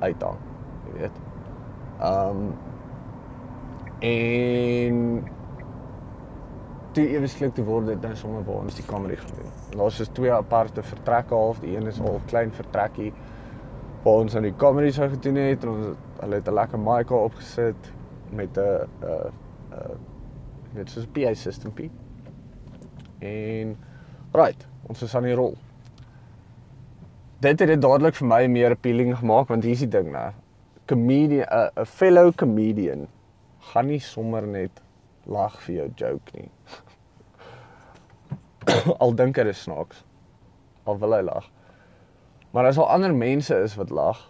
uithang, 0.00 0.38
weet. 0.98 1.20
Um 2.02 2.54
En 4.04 5.22
toe 6.92 7.04
ewe 7.08 7.28
skielik 7.30 7.54
te 7.56 7.64
word 7.64 7.88
dit 7.88 8.02
nou 8.04 8.12
sommer 8.18 8.42
waar 8.46 8.66
ons 8.66 8.76
die 8.76 8.84
kamerie 8.86 9.16
gedoen. 9.16 9.54
Daar's 9.74 9.96
so 9.98 10.16
twee 10.16 10.32
aparte 10.32 10.84
vertrekke 10.84 11.34
half, 11.34 11.62
die 11.62 11.72
een 11.76 11.88
is 11.90 12.00
al 12.00 12.20
klein 12.30 12.52
vertrekkie 12.54 13.12
waar 14.04 14.20
ons 14.26 14.36
aan 14.36 14.44
die 14.44 14.56
kamerie 14.60 14.92
sou 14.92 15.08
gedoen 15.08 15.40
het 15.40 15.64
ons 15.64 15.94
hulle 16.20 16.40
het 16.40 16.48
'n 16.48 16.54
lekker 16.54 16.78
mic 16.78 17.10
opgesit 17.10 17.92
met 18.30 18.58
'n 18.58 18.84
'n 19.00 19.32
'n 19.72 19.98
net 20.74 20.90
soos 20.90 21.06
'n 21.06 21.12
PA 21.12 21.34
system 21.34 21.72
P. 21.72 21.90
En 23.18 23.76
right, 24.32 24.66
ons 24.86 25.02
is 25.02 25.14
aan 25.16 25.22
die 25.22 25.34
rol. 25.34 25.56
Dit 27.40 27.60
het 27.60 27.68
dit 27.68 27.80
dadelik 27.80 28.14
vir 28.14 28.26
my 28.26 28.46
meer 28.46 28.70
appealing 28.70 29.16
gemaak 29.16 29.48
want 29.48 29.64
hier's 29.64 29.78
die 29.78 29.88
ding 29.88 30.12
nou. 30.12 30.32
Comedian 30.86 31.46
'n 31.50 31.86
fellow 31.86 32.32
comedian 32.32 33.08
gaan 33.72 33.86
nie 33.86 34.00
sommer 34.00 34.46
net 34.46 34.82
lag 35.24 35.60
vir 35.60 35.74
jou 35.74 35.88
joke 35.96 36.36
nie. 36.36 36.50
al 39.02 39.14
dink 39.16 39.36
hy 39.40 39.48
is 39.48 39.62
snaaks. 39.62 40.04
Al 40.84 40.98
wil 41.00 41.16
hy 41.16 41.22
lag. 41.24 41.48
Maar 42.52 42.68
as 42.70 42.78
al 42.78 42.90
ander 42.92 43.14
mense 43.14 43.56
is 43.64 43.74
wat 43.80 43.90
lag, 43.90 44.20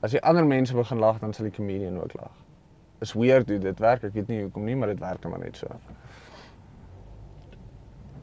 as 0.00 0.12
die 0.14 0.22
ander 0.22 0.46
mense 0.46 0.76
begin 0.76 1.00
lag, 1.00 1.18
dan 1.18 1.32
sal 1.32 1.48
die 1.48 1.56
comedian 1.56 1.98
ook 2.00 2.14
lag. 2.20 2.36
Is 3.00 3.12
weird 3.16 3.48
hoe 3.48 3.58
dit 3.58 3.78
werk. 3.80 4.04
Ek 4.04 4.14
weet 4.14 4.28
nie 4.28 4.42
hoekom 4.42 4.64
nie, 4.68 4.76
maar 4.76 4.92
dit 4.92 5.00
werk 5.00 5.24
maar 5.28 5.40
net 5.40 5.56
so. 5.56 5.68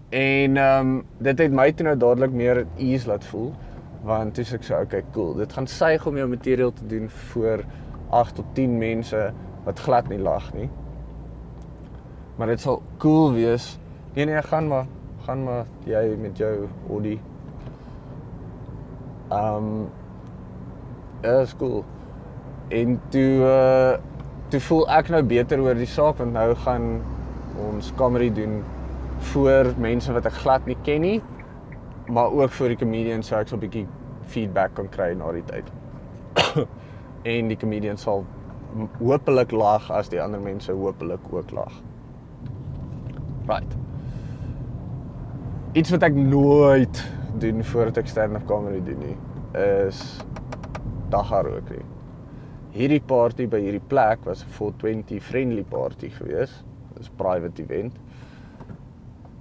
En 0.09 0.57
ehm 0.57 0.87
um, 0.87 1.05
dit 1.17 1.39
het 1.39 1.51
my 1.51 1.71
toe 1.71 1.89
nou 1.89 1.97
dadelik 1.99 2.31
meer 2.31 2.65
ease 2.77 3.09
laat 3.09 3.25
voel 3.27 3.51
want 4.07 4.39
sê 4.39 4.55
ek 4.55 4.63
so 4.63 4.79
okay 4.79 5.03
cool 5.13 5.35
dit 5.35 5.53
gaan 5.53 5.67
suig 5.67 6.05
om 6.07 6.17
jou 6.17 6.27
materiaal 6.31 6.73
te 6.73 6.87
doen 6.87 7.09
vir 7.33 7.65
8 8.09 8.35
tot 8.39 8.55
10 8.55 8.77
mense 8.79 9.21
wat 9.67 9.79
glad 9.83 10.07
nie 10.07 10.19
lag 10.19 10.53
nie. 10.55 10.69
Maar 12.37 12.53
dit 12.53 12.61
sal 12.61 12.81
cool 13.03 13.33
wees. 13.35 13.75
Nee 14.15 14.25
nee, 14.25 14.41
gaan 14.41 14.67
maar, 14.67 14.85
gaan 15.25 15.43
maar 15.43 15.65
jy 15.85 16.15
met 16.21 16.37
jou 16.37 16.67
Audi. 16.89 17.19
Ehm 19.29 19.55
um, 19.55 19.87
is 21.21 21.55
cool. 21.57 21.83
En 22.69 23.01
toe 23.09 23.31
uh 23.43 23.97
toe 24.47 24.59
voel 24.63 24.85
ek 24.95 25.09
nou 25.11 25.19
beter 25.27 25.59
oor 25.59 25.75
die 25.75 25.89
saak 25.91 26.21
want 26.21 26.31
nou 26.31 26.53
gaan 26.63 27.01
ons 27.59 27.89
comedy 27.99 28.29
doen 28.31 28.61
vir 29.33 29.73
mense 29.75 30.13
wat 30.15 30.29
ek 30.29 30.37
glad 30.39 30.69
nie 30.69 30.77
ken 30.87 31.03
nie, 31.03 31.17
maar 32.07 32.31
ook 32.31 32.53
vir 32.55 32.71
die 32.71 32.79
comedians 32.79 33.27
so 33.27 33.35
ek 33.35 33.51
'n 33.51 33.59
bietjie 33.59 33.87
feedback 34.27 34.75
kan 34.77 34.89
kry 34.93 35.13
na 35.17 35.31
die 35.35 35.45
tyd. 35.47 35.71
en 37.33 37.51
die 37.51 37.57
comedians 37.59 38.05
sal 38.07 38.25
hopelik 38.99 39.51
lag 39.55 39.89
as 39.91 40.09
die 40.11 40.21
ander 40.21 40.41
mense 40.43 40.71
hopelik 40.71 41.23
ook 41.33 41.51
lag. 41.55 41.73
Right. 43.47 43.77
Iets 45.77 45.93
wat 45.93 46.03
ek 46.07 46.15
nooit 46.17 47.03
doen 47.41 47.63
voordat 47.63 48.01
ek 48.01 48.09
stand-up 48.11 48.47
comedy 48.49 48.81
doen 48.83 49.03
nie, 49.03 49.17
is 49.61 50.01
dagga 51.13 51.43
rook 51.47 51.69
nie. 51.71 51.83
Hierdie 52.77 53.01
party 53.09 53.47
by 53.49 53.61
hierdie 53.63 53.83
plek 53.89 54.25
was 54.25 54.43
'n 54.43 54.51
420 54.57 55.21
friendly 55.23 55.63
party 55.63 56.09
gewees. 56.09 56.63
Dit 56.93 57.05
is 57.05 57.09
private 57.09 57.61
event. 57.61 57.93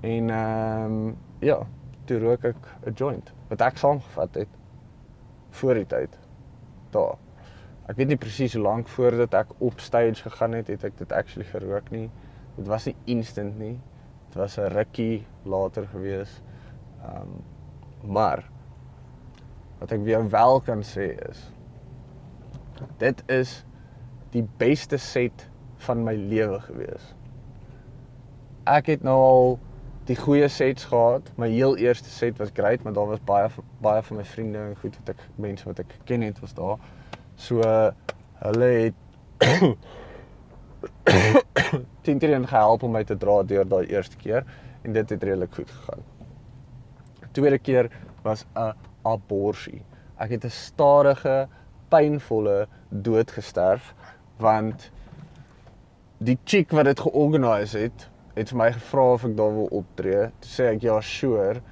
En 0.00 0.31
ehm 0.31 0.93
um, 0.93 1.16
ja, 1.40 1.59
toe 2.07 2.19
rook 2.19 2.45
ek 2.45 2.57
'n 2.87 2.95
joint 2.95 3.33
wat 3.49 3.61
ek 3.61 3.76
saamgevat 3.76 4.35
het 4.35 4.49
voor 5.60 5.80
die 5.80 5.86
tyd 5.86 6.18
daar. 6.94 7.16
Ek 7.86 7.98
weet 8.00 8.10
nie 8.10 8.20
presies 8.20 8.54
hoe 8.56 8.62
lank 8.62 8.88
voordat 8.90 9.34
ek 9.34 9.52
op 9.62 9.80
stage 9.80 10.22
gegaan 10.26 10.56
het, 10.58 10.70
het 10.72 10.84
ek 10.84 10.96
dit 10.98 11.12
actually 11.12 11.46
gerook 11.50 11.90
nie. 11.94 12.08
Dit 12.56 12.66
was 12.70 12.88
nie 12.88 12.96
instant 13.04 13.58
nie. 13.58 13.76
Dit 14.28 14.38
was 14.40 14.58
'n 14.58 14.72
rukkie 14.75 15.26
later 15.44 15.86
gewees. 15.92 16.40
Ehm 17.02 17.22
um, 17.22 17.44
maar 18.06 18.44
wat 19.78 19.92
ek 19.92 20.02
weer 20.04 20.30
wel 20.30 20.60
kan 20.60 20.82
sê 20.82 21.14
is 21.28 21.50
dit 22.98 23.22
is 23.32 23.64
die 24.34 24.44
beste 24.60 24.98
set 25.00 25.46
van 25.86 26.02
my 26.04 26.14
lewe 26.16 26.58
gewees. 26.66 27.12
Ek 28.66 28.90
het 28.90 29.04
nou 29.06 29.16
al 29.16 29.58
die 30.06 30.16
goeie 30.16 30.48
sets 30.48 30.84
gehad. 30.84 31.30
My 31.34 31.48
heel 31.50 31.76
eerste 31.76 32.10
set 32.10 32.38
was 32.38 32.52
great, 32.54 32.82
maar 32.82 32.92
daar 32.92 33.06
was 33.06 33.22
baie 33.25 33.48
baie 33.82 34.02
van 34.02 34.16
my 34.16 34.25
vriende 34.25 34.58
en 34.58 34.76
goed 34.80 34.96
wat 35.00 35.14
ek 35.16 35.25
mense 35.42 35.66
wat 35.66 35.82
ek 35.82 35.96
ken 36.04 36.22
het 36.22 36.38
was 36.40 36.54
daar. 36.54 36.78
So 37.36 37.62
hulle 38.42 38.70
het 38.76 38.94
Tintin 42.06 42.46
gehelp 42.46 42.82
om 42.86 42.94
my 42.94 43.02
te 43.04 43.16
dra 43.18 43.42
deur 43.42 43.66
daai 43.68 43.86
eerste 43.90 44.16
keer 44.16 44.46
en 44.86 44.92
dit 44.94 45.10
het 45.10 45.22
redelik 45.22 45.54
goed 45.54 45.70
gegaan. 45.70 46.04
Tweede 47.32 47.58
keer 47.58 47.90
was 48.22 48.44
'n 48.54 48.72
aborsie. 49.02 49.82
Ek 50.18 50.30
het 50.30 50.44
'n 50.44 50.50
stadige, 50.50 51.48
pynvolle 51.88 52.68
dood 52.88 53.30
gesterf 53.30 53.94
want 54.38 54.90
die 56.18 56.38
chick 56.44 56.70
wat 56.70 56.84
dit 56.84 57.00
georganiseer 57.00 57.82
het, 57.82 58.08
het 58.37 58.52
vir 58.52 58.59
my 58.61 58.69
gevra 58.75 59.07
of 59.14 59.25
ek 59.25 59.35
daar 59.38 59.52
wil 59.55 59.69
optree. 59.78 60.28
Toe 60.45 60.50
sê 60.50 60.69
ek 60.75 60.85
ja, 60.85 60.97
sure. 61.00 61.62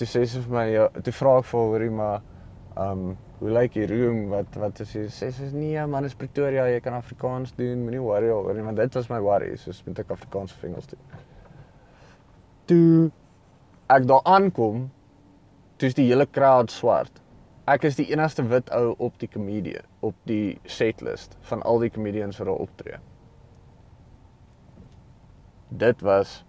Toe 0.00 0.08
sê 0.08 0.24
sy 0.26 0.42
vir 0.42 0.56
my 0.56 0.66
ja, 0.72 0.86
toe 1.06 1.14
vra 1.14 1.36
ek 1.38 1.48
vir 1.50 1.68
hoorie 1.70 1.90
maar 1.94 2.22
um, 2.80 3.04
hoe 3.40 3.52
lyk 3.54 3.76
die 3.78 3.86
room? 3.90 4.24
Wat 4.32 4.58
wat 4.60 4.82
is 4.84 4.94
jy 4.96 5.04
sê 5.06 5.30
sy 5.36 5.46
is 5.46 5.54
nee 5.54 5.86
man, 5.86 6.08
is 6.08 6.16
Pretoria, 6.18 6.66
jy 6.72 6.80
kan 6.84 6.96
Afrikaans 6.98 7.54
doen, 7.58 7.84
moenie 7.84 8.02
worry 8.02 8.32
oor 8.34 8.54
nie, 8.56 8.66
want 8.66 8.80
dit 8.80 8.98
was 8.98 9.10
my 9.12 9.20
worry, 9.22 9.52
soos 9.60 9.82
moet 9.86 10.02
ek 10.02 10.14
Afrikaans 10.16 10.54
vir 10.58 10.70
Engels 10.72 10.90
doen. 10.90 11.20
Toe 12.70 13.10
ek 13.90 14.06
daar 14.10 14.26
aankom, 14.34 14.88
toe 15.78 15.90
is 15.90 15.98
die 15.98 16.08
hele 16.10 16.26
crowd 16.26 16.74
swart. 16.74 17.22
Ek 17.70 17.86
is 17.86 18.00
die 18.00 18.08
enigste 18.10 18.42
wit 18.50 18.70
ou 18.74 18.96
op 18.98 19.14
die 19.22 19.30
komedie, 19.30 19.78
op 20.02 20.18
die 20.26 20.58
setlist 20.66 21.38
van 21.52 21.62
al 21.62 21.78
die 21.84 21.92
comedians 21.94 22.40
wat 22.42 22.50
daar 22.50 22.66
optree 22.66 22.98
dit 25.70 26.00
was 26.00 26.40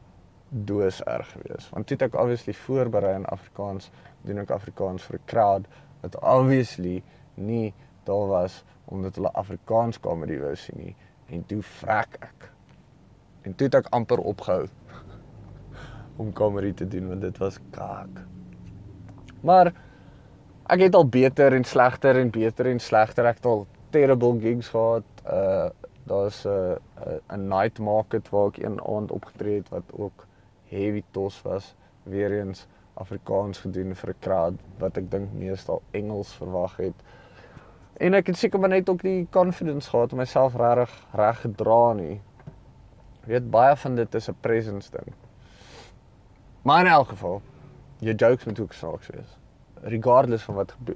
doos 0.50 1.04
erg 1.04 1.32
geweest. 1.32 1.70
Want 1.70 1.88
dit 1.88 2.02
ek 2.02 2.18
obviously 2.20 2.54
voorberei 2.54 3.14
in 3.16 3.26
Afrikaans 3.26 3.92
doen 4.28 4.42
ek 4.44 4.52
Afrikaans 4.52 5.06
vir 5.08 5.20
'n 5.20 5.26
crowd. 5.26 5.70
Wat 6.02 6.18
obviously 6.20 7.04
nie 7.36 7.74
daar 8.04 8.28
was 8.28 8.64
omdat 8.86 9.16
hulle 9.16 9.32
Afrikaans 9.32 10.00
comedy 10.00 10.40
wou 10.40 10.56
sien 10.56 10.78
nie. 10.78 10.96
En 11.30 11.46
toe 11.46 11.62
vrek 11.62 12.18
ek. 12.20 12.52
En 13.42 13.56
toe 13.56 13.66
het 13.68 13.76
ek 13.76 13.88
amper 13.90 14.20
opgehou 14.20 14.68
om 16.22 16.34
comedy 16.34 16.74
te 16.74 16.88
doen 16.88 17.08
want 17.08 17.22
dit 17.22 17.38
was 17.38 17.60
kak 17.72 18.28
maar 19.42 19.74
ek 20.72 20.86
het 20.86 20.96
al 20.96 21.08
beter 21.10 21.54
en 21.54 21.66
slegter 21.68 22.20
en 22.20 22.30
beter 22.32 22.70
en 22.72 22.80
slegter. 22.80 23.28
Ek 23.28 23.42
het 23.42 23.50
al 23.50 23.66
terrible 23.92 24.38
gigs 24.40 24.72
gehad. 24.74 25.08
Uh 25.26 25.70
daar's 26.04 26.46
'n 26.46 26.78
'n 27.30 27.48
night 27.48 27.80
market 27.80 28.30
waar 28.30 28.48
ek 28.48 28.58
een 28.58 28.82
aand 28.86 29.12
opgetree 29.12 29.58
het 29.58 29.70
wat 29.70 29.84
ook 29.92 30.26
heavy 30.68 31.04
tos 31.12 31.42
was, 31.42 31.76
weer 32.04 32.32
eens 32.32 32.68
Afrikaans 32.94 33.58
gedoen 33.58 33.96
vir 33.96 34.10
'n 34.10 34.20
crowd 34.20 34.54
wat 34.78 34.98
ek 34.98 35.12
dink 35.12 35.34
meestal 35.34 35.82
Engels 35.92 36.34
verwag 36.34 36.76
het. 36.78 36.94
En 37.94 38.14
ek 38.14 38.28
het 38.28 38.38
seker 38.38 38.60
maar 38.60 38.70
net 38.70 38.90
ook 38.90 39.02
die 39.02 39.28
confidence 39.30 39.90
gehad 39.90 40.12
om 40.12 40.18
myself 40.18 40.56
regtig 40.56 41.08
reg 41.12 41.42
gedra 41.42 41.94
nie. 41.94 42.22
Jy 43.22 43.28
weet 43.28 43.50
baie 43.50 43.76
van 43.76 43.96
dit 43.96 44.16
is 44.16 44.30
'n 44.30 44.38
presence 44.40 44.92
ding. 44.92 45.14
Maar 46.62 46.86
in 46.86 46.92
elk 46.92 47.08
geval, 47.08 47.42
jou 48.00 48.16
jokes 48.16 48.46
moet 48.46 48.60
ook 48.60 48.74
snaaks 48.74 49.08
wees. 49.08 49.38
Regardless 49.82 50.44
van 50.44 50.56
wat 50.56 50.72
gebeur. 50.72 50.96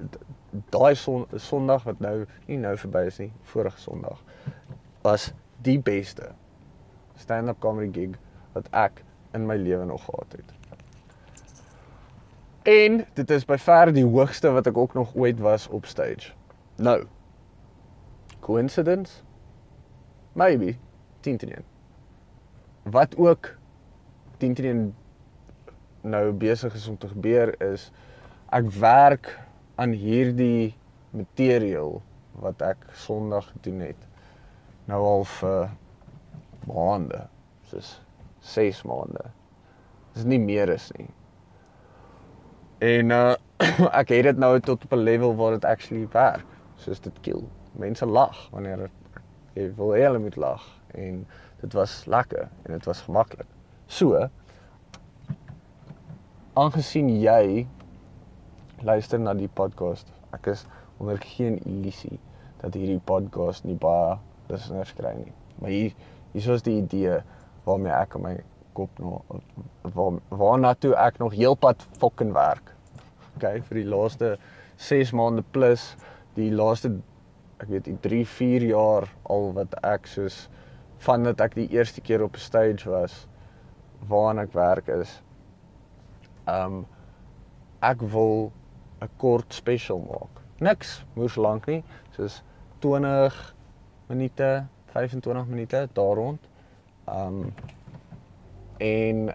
Daai 0.69 0.95
son, 0.95 1.25
Sondag 1.35 1.83
wat 1.83 1.99
nou 1.99 2.25
nie 2.45 2.57
nou 2.57 2.77
verby 2.77 3.05
is 3.05 3.17
nie, 3.17 3.31
vorige 3.43 3.79
Sondag 3.79 4.21
was 5.05 5.31
die 5.61 5.77
beste 5.79 6.31
stand-up 7.21 7.59
comedy 7.63 7.91
gig 7.93 8.15
wat 8.55 8.69
ek 8.85 9.03
in 9.37 9.45
my 9.45 9.57
lewe 9.59 9.85
nog 9.85 10.05
gehad 10.07 10.37
het. 10.37 10.53
En 12.65 13.03
dit 13.13 13.29
is 13.35 13.45
by 13.45 13.57
ver 13.61 13.91
die 13.93 14.05
hoogste 14.05 14.49
wat 14.55 14.67
ek 14.71 14.77
ook 14.77 14.95
nog 14.97 15.13
ooit 15.13 15.39
was 15.43 15.67
op 15.67 15.85
stage. 15.85 16.33
Nou. 16.81 17.03
Coincidence? 18.45 19.21
Maybe. 20.33 20.73
Tintin. 21.21 21.61
Wat 22.83 23.13
ook 23.17 23.51
Tintin 24.37 24.95
nou 26.01 26.31
besig 26.31 26.73
is 26.73 26.87
om 26.87 26.97
te 26.97 27.09
gebeur 27.13 27.53
is 27.61 27.91
ek 28.53 28.67
werk 28.79 29.31
aan 29.81 29.93
hierdie 29.97 30.73
materiaal 31.13 32.01
wat 32.41 32.61
ek 32.61 32.89
Sondag 33.05 33.47
gedoen 33.53 33.81
het 33.87 34.09
nou 34.89 35.02
al 35.06 35.26
vir 35.39 35.69
maande, 36.69 37.21
soos 37.69 37.95
6 38.45 38.84
maande. 38.89 39.26
Dis 40.15 40.28
nie 40.30 40.39
meer 40.39 40.69
is 40.74 40.91
nie. 40.98 41.10
En 42.86 43.12
uh 43.15 43.36
ek 44.02 44.10
het 44.12 44.26
dit 44.28 44.39
nou 44.41 44.60
tot 44.60 44.84
op 44.84 44.93
'n 44.93 45.04
level 45.08 45.36
waar 45.36 45.52
dit 45.56 45.65
actually 45.65 46.08
werk. 46.12 46.45
Soos 46.76 47.00
dit 47.00 47.19
kill. 47.21 47.43
Mense 47.71 48.06
lag 48.06 48.50
wanneer 48.52 48.89
jy 49.56 49.69
wil 49.76 49.93
hulle 49.95 50.19
moet 50.19 50.36
lag 50.36 50.63
en 50.93 51.26
dit 51.62 51.74
was 51.74 52.06
lekker 52.06 52.50
en 52.63 52.74
dit 52.74 52.86
was 52.86 53.02
gemaklik. 53.02 53.48
So 53.88 54.28
aangesien 56.54 57.10
jy 57.21 57.67
luister 58.84 59.19
na 59.19 59.34
die 59.34 59.50
podcast, 59.52 60.12
ek 60.32 60.48
is 60.48 60.65
onder 60.98 61.17
geen 61.17 61.58
illusie 61.65 62.19
dat 62.62 62.74
hierdie 62.74 63.02
podcast 63.04 63.63
nie 63.63 63.76
baie 63.80 64.17
niks 64.49 64.93
kry 64.97 65.13
nie. 65.17 65.34
Maar 65.60 65.69
hier 65.69 65.93
hier 66.34 66.53
is 66.53 66.65
die 66.65 66.77
idee 66.81 67.21
waarmee 67.65 67.93
ek 67.95 68.15
in 68.15 68.21
my 68.25 68.36
kop 68.75 68.99
nog 68.99 69.21
waar 69.95 70.19
waarna 70.29 70.73
toe 70.73 70.93
ek 70.99 71.19
nog 71.19 71.34
heelpad 71.34 71.86
fucking 71.99 72.34
werk. 72.36 72.73
OK, 73.36 73.62
vir 73.69 73.81
die 73.81 73.88
laaste 73.88 74.36
6 74.77 75.13
maande 75.15 75.43
plus 75.55 75.93
die 76.36 76.51
laaste 76.51 76.91
ek 77.63 77.69
weet 77.71 77.88
die 77.88 77.97
3 78.03 78.25
4 78.27 78.67
jaar 78.73 79.08
al 79.31 79.53
wat 79.55 79.77
ek 79.84 80.08
soos 80.12 80.45
van 81.05 81.23
dat 81.23 81.41
ek 81.43 81.55
die 81.55 81.69
eerste 81.71 82.01
keer 82.01 82.23
op 82.23 82.36
'n 82.36 82.43
stage 82.43 82.89
was 82.89 83.27
waarna 84.10 84.43
ek 84.43 84.53
werk 84.53 84.88
is. 84.88 85.21
Um 86.47 86.86
ek 87.81 88.01
wil 88.01 88.51
'n 89.01 89.10
kort 89.17 89.53
special 89.53 89.99
maak. 89.99 90.41
Niks 90.60 91.03
moes 91.15 91.36
lank 91.36 91.67
nie, 91.67 91.84
soos 92.15 92.43
20 92.79 93.54
minute, 94.07 94.65
25 94.85 95.47
minute 95.47 95.87
daar 95.93 96.15
rond. 96.15 96.39
Um 97.09 97.53
en 98.77 99.29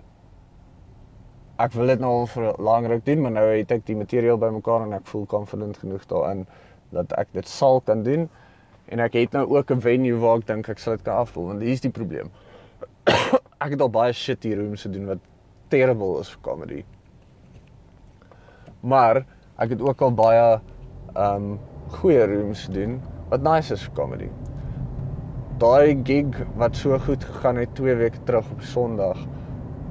ek 1.61 1.72
wil 1.72 1.92
dit 1.92 2.00
nou 2.00 2.11
al 2.22 2.26
vir 2.28 2.46
langer 2.61 3.00
doen, 3.04 3.22
maar 3.24 3.33
nou 3.37 3.46
het 3.48 3.72
ek 3.72 3.87
die 3.88 3.96
materiaal 3.96 4.38
bymekaar 4.40 4.85
en 4.87 4.92
ek 4.96 5.09
voel 5.09 5.24
confident 5.28 5.78
genoeg 5.80 6.04
daarin 6.09 6.44
dat 6.92 7.12
ek 7.20 7.33
dit 7.37 7.48
sal 7.48 7.80
kan 7.85 8.04
doen. 8.04 8.28
En 8.90 9.00
ek 9.00 9.16
het 9.16 9.33
nou 9.37 9.46
ook 9.56 9.70
'n 9.70 9.80
venue 9.80 10.18
waar 10.18 10.38
ek 10.38 10.46
dink 10.46 10.68
ek 10.68 10.78
sal 10.78 10.96
dit 10.96 11.04
kan 11.04 11.24
afvoer, 11.24 11.46
want 11.46 11.62
hier 11.62 11.72
is 11.72 11.80
die 11.80 11.90
probleem. 11.90 12.30
ek 13.64 13.70
het 13.70 13.80
al 13.80 13.90
baie 13.90 14.12
shitty 14.12 14.54
rooms 14.54 14.83
gedoen 14.83 15.06
wat 15.06 15.18
terrible 15.68 16.20
is 16.20 16.30
vir 16.30 16.40
comedy. 16.42 16.85
Maar 18.80 19.24
ek 19.59 19.70
het 19.70 19.80
ook 19.80 20.00
al 20.02 20.14
baie 20.14 20.61
um 21.16 21.59
goeie 21.88 22.24
rooms 22.26 22.64
gedoen 22.64 23.00
wat 23.28 23.42
nice 23.42 23.72
is 23.72 23.83
vir 23.83 23.94
comedy 23.94 24.30
daai 25.61 26.01
gig 26.05 26.37
wat 26.57 26.77
so 26.77 26.99
goed 27.05 27.25
gegaan 27.25 27.57
het 27.61 27.75
2 27.77 27.94
weke 28.01 28.23
terug 28.25 28.46
op 28.51 28.62
Sondag 28.64 29.18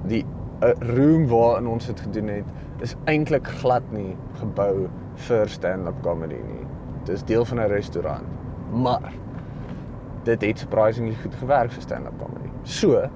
die 0.09 0.25
'n 0.25 0.65
uh, 0.65 0.95
room 0.95 1.27
waarin 1.27 1.67
ons 1.67 1.85
dit 1.85 1.99
gedoen 1.99 2.27
het 2.27 2.45
is 2.81 2.95
eintlik 3.05 3.47
glad 3.47 3.83
nie 3.91 4.15
gebou 4.39 4.89
vir 5.15 5.49
stand-up 5.49 6.01
comedy 6.01 6.39
nie. 6.47 6.65
Dit 7.05 7.15
is 7.15 7.23
deel 7.23 7.45
van 7.45 7.59
'n 7.59 7.67
restaurant. 7.67 8.25
Maar 8.71 9.13
dit 10.23 10.41
het 10.41 10.59
surprisingly 10.59 11.15
goed 11.21 11.35
gewerk 11.35 11.71
vir 11.71 11.81
stand-up 11.81 12.17
comedy. 12.19 12.49
So, 12.63 13.09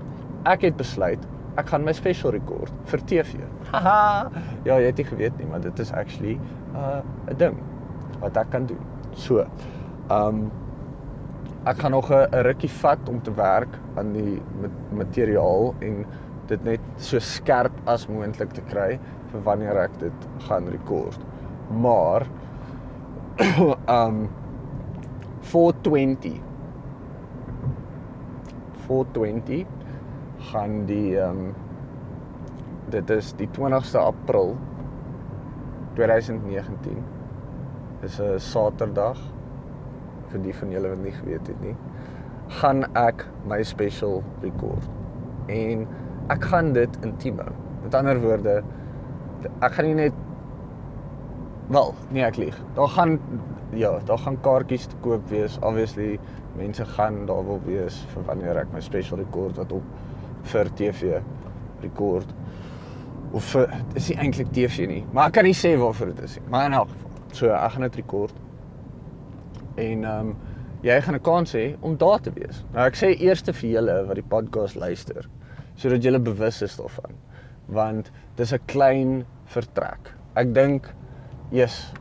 ek 0.43 0.61
het 0.61 0.75
besluit 0.75 1.19
ek 1.55 1.69
gaan 1.69 1.83
my 1.83 1.93
special 1.93 2.31
record 2.31 2.71
vir 2.85 2.99
TV. 3.05 3.35
Haha. 3.71 4.29
ja, 4.63 4.77
jy 4.77 4.85
het 4.85 4.97
nie 4.97 5.05
geweet 5.05 5.37
nie, 5.37 5.47
maar 5.47 5.61
dit 5.61 5.79
is 5.79 5.91
actually 5.91 6.39
'n 6.73 6.75
uh, 6.75 7.01
'n 7.29 7.37
ding 7.37 7.57
wat 8.19 8.37
ek 8.37 8.49
kan 8.49 8.65
doen. 8.65 8.81
So, 9.13 9.45
um 10.09 10.51
ek 11.65 11.79
gaan 11.79 11.91
nog 11.91 12.11
'n 12.11 12.43
rukkie 12.43 12.69
vat 12.69 13.09
om 13.09 13.21
te 13.21 13.33
werk 13.33 13.79
aan 13.95 14.13
die 14.13 14.41
materiaal 14.91 15.73
en 15.79 16.05
dit 16.47 16.63
net 16.63 16.79
so 16.97 17.19
skerp 17.19 17.75
as 17.85 18.07
moontlik 18.07 18.51
te 18.53 18.61
kry 18.61 18.99
vir 19.31 19.41
wanneer 19.43 19.77
ek 19.77 19.99
dit 19.99 20.27
gaan 20.47 20.67
rekord. 20.67 21.19
Maar 21.71 22.27
um 23.87 24.29
420 25.39 26.41
420 28.87 29.65
gaan 30.51 30.85
die 30.85 31.15
um, 31.19 31.55
dit 32.91 33.09
is 33.09 33.33
die 33.39 33.47
20ste 33.55 33.97
April 33.97 34.57
2019 35.95 37.03
is 38.01 38.19
'n 38.19 38.39
Saterdag 38.39 39.17
vir 40.33 40.43
die 40.47 40.55
van 40.57 40.73
julle 40.73 40.91
wat 40.91 41.05
nie 41.05 41.15
geweet 41.21 41.47
het 41.53 41.61
nie 41.63 41.77
gaan 42.59 42.83
ek 42.99 43.25
my 43.49 43.61
special 43.65 44.21
record. 44.43 44.85
En 45.51 45.87
ek 46.33 46.45
gaan 46.51 46.73
dit 46.75 46.99
intiem 47.05 47.39
hou. 47.41 47.51
Met 47.83 47.95
ander 47.97 48.19
woorde 48.23 48.61
ek 49.43 49.73
gaan 49.75 49.89
nie 49.89 49.97
net 50.05 50.19
wel 51.73 51.93
nee 52.15 52.23
ek 52.25 52.39
lieg. 52.39 52.59
Daar 52.77 52.91
gaan 52.95 53.17
ja 53.75 53.95
daar 54.07 54.21
gaan 54.21 54.39
kaartjies 54.45 54.87
te 54.91 54.99
koop 55.05 55.27
wees. 55.31 55.57
Obviously 55.61 56.19
mense 56.57 56.85
gaan 56.95 57.25
daar 57.29 57.43
wil 57.47 57.61
wees 57.65 58.03
vir 58.13 58.27
wanneer 58.29 58.61
ek 58.63 58.73
my 58.73 58.83
special 58.83 59.19
record 59.23 59.57
wat 59.59 59.71
op 59.73 59.83
vir 60.53 60.69
TV 60.77 61.19
rekord 61.83 62.29
of 63.33 63.47
vir 63.55 63.71
dis 63.95 64.11
nie 64.11 64.19
eintlik 64.21 64.51
TV 64.53 64.85
nie, 64.87 65.01
maar 65.11 65.31
ek 65.31 65.39
kan 65.39 65.47
nie 65.47 65.55
sê 65.57 65.73
waarvoor 65.79 66.11
dit 66.11 66.19
is 66.27 66.35
nie. 66.37 66.43
Maar 66.53 66.67
in 66.69 66.75
elk 66.77 66.91
geval, 66.91 67.21
so 67.33 67.49
ek 67.57 67.73
gaan 67.73 67.87
dit 67.87 67.97
rekord. 68.03 68.42
En 69.75 70.03
ehm 70.03 70.27
um, 70.27 70.35
jy 70.83 71.01
gaan 71.01 71.15
'n 71.15 71.21
kans 71.21 71.53
hê 71.55 71.75
om 71.79 71.97
daar 71.97 72.19
te 72.21 72.31
wees. 72.33 72.63
Nou 72.73 72.85
ek 72.85 72.95
sê 72.95 73.13
eers 73.19 73.41
vir 73.41 73.69
julle 73.69 74.05
wat 74.05 74.15
die 74.15 74.29
podcast 74.29 74.75
luister, 74.75 75.29
sodat 75.75 76.03
julle 76.03 76.19
bewus 76.19 76.61
is 76.61 76.75
daarvan, 76.75 77.15
want 77.67 78.11
dis 78.35 78.53
'n 78.53 78.59
klein 78.65 79.25
vertrek. 79.45 80.13
Ek 80.35 80.53
dink 80.53 80.93
yes, 81.51 81.93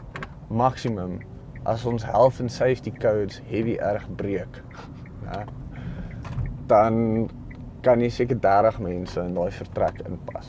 maksimum 0.49 1.21
as 1.65 1.87
ons 1.87 2.03
health 2.03 2.41
and 2.41 2.51
safety 2.51 2.91
codes 2.91 3.41
heavy 3.49 3.77
erg 3.79 4.07
breek. 4.17 4.63
Ja. 5.25 5.45
Dan 6.67 7.29
kan 7.83 8.01
jy 8.01 8.09
seker 8.09 8.39
30 8.41 8.79
mense 8.79 9.21
in 9.21 9.35
daai 9.35 9.51
vertrek 9.51 10.03
inpas. 10.07 10.49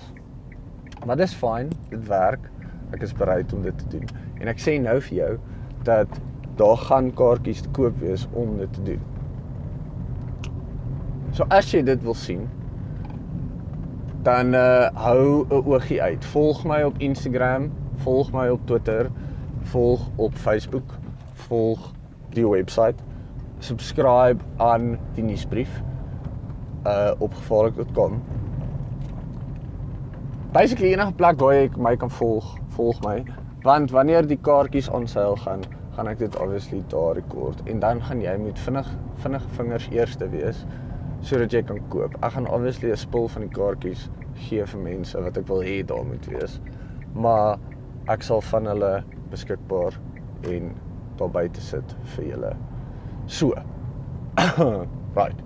Maar 1.06 1.18
dis 1.18 1.34
fyn, 1.34 1.72
dit 1.90 2.08
werk. 2.08 2.50
Ek 2.94 3.02
is 3.02 3.14
bereid 3.14 3.54
om 3.54 3.62
dit 3.62 3.78
te 3.78 3.88
doen. 3.98 4.08
En 4.40 4.48
ek 4.48 4.62
sê 4.62 4.78
nou 4.82 5.00
vir 5.02 5.18
jou 5.18 5.32
dat 5.84 6.22
daar 6.56 6.78
gaan 6.78 7.14
kaartjies 7.14 7.62
te 7.62 7.70
koop 7.70 8.00
wees 8.00 8.28
om 8.32 8.58
dit 8.58 8.74
te 8.74 8.84
doen. 8.84 9.02
So 11.34 11.46
as 11.50 11.72
jy 11.74 11.82
dit 11.84 12.04
wil 12.06 12.14
sien, 12.14 12.50
dan 14.24 14.54
uh 14.54 14.90
hou 14.94 15.46
'n 15.50 15.66
oogie 15.66 16.02
uit. 16.02 16.26
Volg 16.26 16.64
my 16.66 16.82
op 16.84 16.98
Instagram, 16.98 17.72
volg 17.96 18.32
my 18.32 18.48
op 18.48 18.66
Twitter, 18.66 19.10
volg 19.62 20.10
op 20.16 20.34
Facebook, 20.34 20.94
volg 21.34 21.92
die 22.30 22.48
webwerf, 22.48 22.96
subscribe 23.60 24.44
aan 24.58 24.98
die 25.16 25.24
nuusbrief 25.24 25.82
uh 26.86 27.12
op 27.18 27.34
gevaarlik.com. 27.34 28.22
Basically 30.52 30.92
enige 30.94 31.14
plek 31.14 31.40
waar 31.40 31.54
jy 31.54 31.70
my 31.78 31.96
kan 31.98 32.12
volg, 32.12 32.58
volg 32.68 33.02
my. 33.02 33.24
Want 33.62 33.92
wanneer 33.92 34.28
die 34.28 34.38
kaartjies 34.38 34.90
on 34.90 35.08
sale 35.08 35.38
gaan, 35.38 35.62
gaan 35.96 36.10
ek 36.10 36.20
dit 36.20 36.36
obviously 36.42 36.82
daar 36.94 37.16
rekord 37.16 37.62
en 37.70 37.80
dan 37.80 38.02
gaan 38.02 38.22
jy 38.22 38.34
met 38.42 38.60
vinnig 38.60 38.90
vinnig 39.26 39.46
vingers 39.58 39.88
eerste 39.94 40.30
wees 40.30 40.66
sodat 41.24 41.54
jy 41.56 41.62
kan 41.64 41.80
koop. 41.90 42.16
Ek 42.20 42.36
gaan 42.36 42.48
obviously 42.48 42.92
'n 42.92 42.98
spul 42.98 43.28
van 43.28 43.46
die 43.48 43.54
kaartjies 43.56 44.10
gee 44.48 44.66
vir 44.66 44.80
mense 44.80 45.22
wat 45.22 45.38
ek 45.38 45.48
wil 45.48 45.62
hê 45.64 45.84
daar 45.86 46.06
moet 46.06 46.26
wees. 46.26 46.60
Maar 47.14 47.60
ek 48.12 48.24
sal 48.24 48.42
van 48.42 48.66
hulle 48.66 49.04
beskikbaar 49.32 50.00
en 50.50 50.74
daar 51.18 51.30
buite 51.30 51.62
sit 51.62 51.96
vir 52.16 52.26
julle. 52.26 52.56
So. 53.26 53.54
right. 55.20 55.40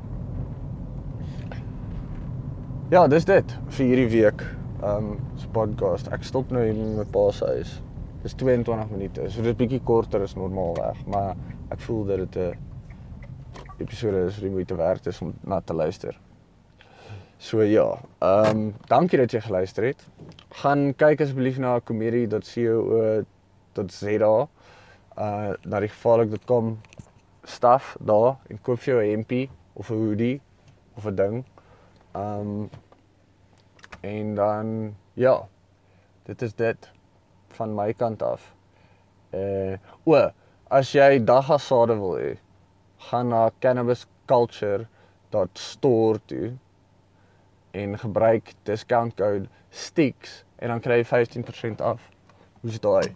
Ja, 2.89 3.07
dis 3.07 3.25
dit 3.25 3.57
vir 3.67 3.85
hierdie 3.85 4.09
week. 4.09 4.45
Um 4.83 5.17
se 5.35 5.47
podcast. 5.51 6.07
Ek 6.07 6.23
stop 6.23 6.51
nou 6.51 6.63
in 6.63 6.95
my 6.97 7.05
pa 7.11 7.31
se 7.31 7.45
huis. 7.45 7.81
Dis 8.27 8.35
22 8.35 8.89
minute. 8.91 9.29
So 9.31 9.39
dit 9.39 9.53
is 9.53 9.55
bietjie 9.55 9.79
korter 9.87 10.19
as 10.25 10.33
normaalweg, 10.35 10.97
maar 11.07 11.37
ek 11.71 11.79
voel 11.85 12.01
dat 12.09 12.17
dit 12.25 12.35
'n 12.35 12.57
episode 13.79 14.25
is 14.27 14.39
wat 14.41 14.51
moeite 14.51 14.75
werd 14.75 15.05
is 15.07 15.21
om 15.21 15.33
na 15.47 15.61
te 15.61 15.73
luister. 15.73 16.19
So 17.37 17.61
ja, 17.63 17.99
um 18.19 18.75
dankie 18.87 19.17
dat 19.17 19.31
jy 19.31 19.39
geluister 19.41 19.83
het. 19.83 20.07
Gaan 20.59 20.93
kyk 20.95 21.21
asseblief 21.21 21.57
na 21.57 21.79
comedy.co.za 21.79 23.23
uh 25.17 25.53
na 25.63 25.79
die 25.79 25.89
gevaarlik.com 25.89 26.79
staf 27.43 27.97
daar 28.01 28.35
en 28.49 28.61
koop 28.61 28.79
vir 28.79 28.93
jou 28.93 29.03
'n 29.03 29.09
hempie 29.09 29.49
of 29.73 29.89
'n 29.89 29.95
hoodie 29.95 30.41
of 30.97 31.05
'n 31.05 31.15
ding. 31.15 31.45
Um 32.15 32.69
en 34.01 34.35
dan 34.35 34.95
ja, 35.13 35.47
dit 36.25 36.41
is 36.41 36.53
dit 36.53 36.96
van 37.57 37.75
my 37.75 37.93
kant 37.93 38.21
af. 38.21 38.53
Uh 39.33 39.77
o, 40.05 40.31
as 40.71 40.95
jy 40.95 41.25
daggasade 41.25 41.99
wil 41.99 42.15
hê, 42.17 42.37
gaan 43.09 43.27
na 43.33 43.49
cannabisculture.store 43.61 46.19
toe 46.25 46.57
en 47.77 47.99
gebruik 47.99 48.53
discount 48.63 49.15
code 49.15 49.47
STICKS 49.69 50.43
en 50.59 50.69
dan 50.73 50.81
kry 50.81 51.03
jy 51.03 51.07
15% 51.13 51.81
af. 51.85 52.01
Hoe's 52.61 52.79
daai? 52.81 53.13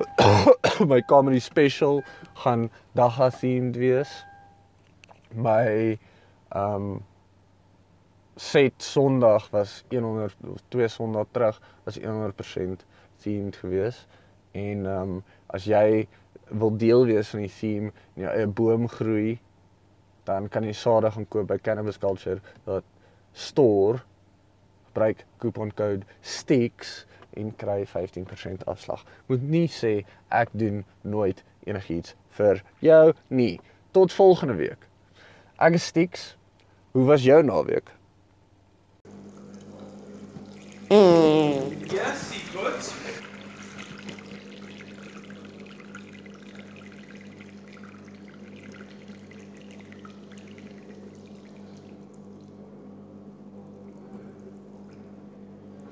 my 0.92 1.00
comedy 1.02 1.40
special 1.40 2.02
gaan 2.44 2.70
dagga 2.96 3.30
themed 3.30 3.76
wees. 3.76 4.24
My 5.34 5.98
um 6.56 7.02
set 8.40 8.82
Sondag 8.82 9.50
was 9.52 9.84
100 9.92 10.36
twee 10.72 10.88
Sondag 10.88 11.26
terug 11.36 11.60
was 11.84 11.98
100% 12.00 12.84
themed 13.20 13.56
gewees 13.56 14.06
en 14.56 14.86
ehm 14.86 15.02
um, 15.02 15.22
as 15.46 15.66
jy 15.68 16.08
wil 16.62 16.76
deel 16.76 17.04
wees 17.10 17.28
van 17.34 17.44
die 17.44 17.52
theme 17.52 17.92
en 18.14 18.24
jy 18.24 18.32
'n 18.46 18.54
boom 18.56 18.88
groei 18.88 19.38
dan 20.24 20.48
kan 20.48 20.64
jy 20.64 20.72
sade 20.72 21.10
gaan 21.10 21.28
koop 21.28 21.50
by 21.50 21.58
Cannabis 21.58 21.98
Culture 21.98 22.40
dat 22.64 22.84
store 23.32 24.00
gebruik 24.88 25.24
coupon 25.38 25.74
code 25.74 26.06
STICKS 26.20 27.06
en 27.38 27.52
kry 27.56 27.84
15% 27.86 28.64
afslag. 28.66 29.04
Moet 29.26 29.42
nie 29.42 29.68
sê 29.68 29.92
ek 30.28 30.50
doen 30.52 30.84
nooit 31.02 31.44
enigiets 31.64 32.16
vir 32.38 32.64
jou 32.80 33.12
nie. 33.28 33.60
Tot 33.92 34.12
volgende 34.12 34.54
week. 34.54 34.88
Ek 35.58 35.78
is 35.78 35.86
STICKS. 35.92 36.36
Hoe 36.92 37.06
was 37.06 37.22
jou 37.22 37.42
naweek? 37.42 37.99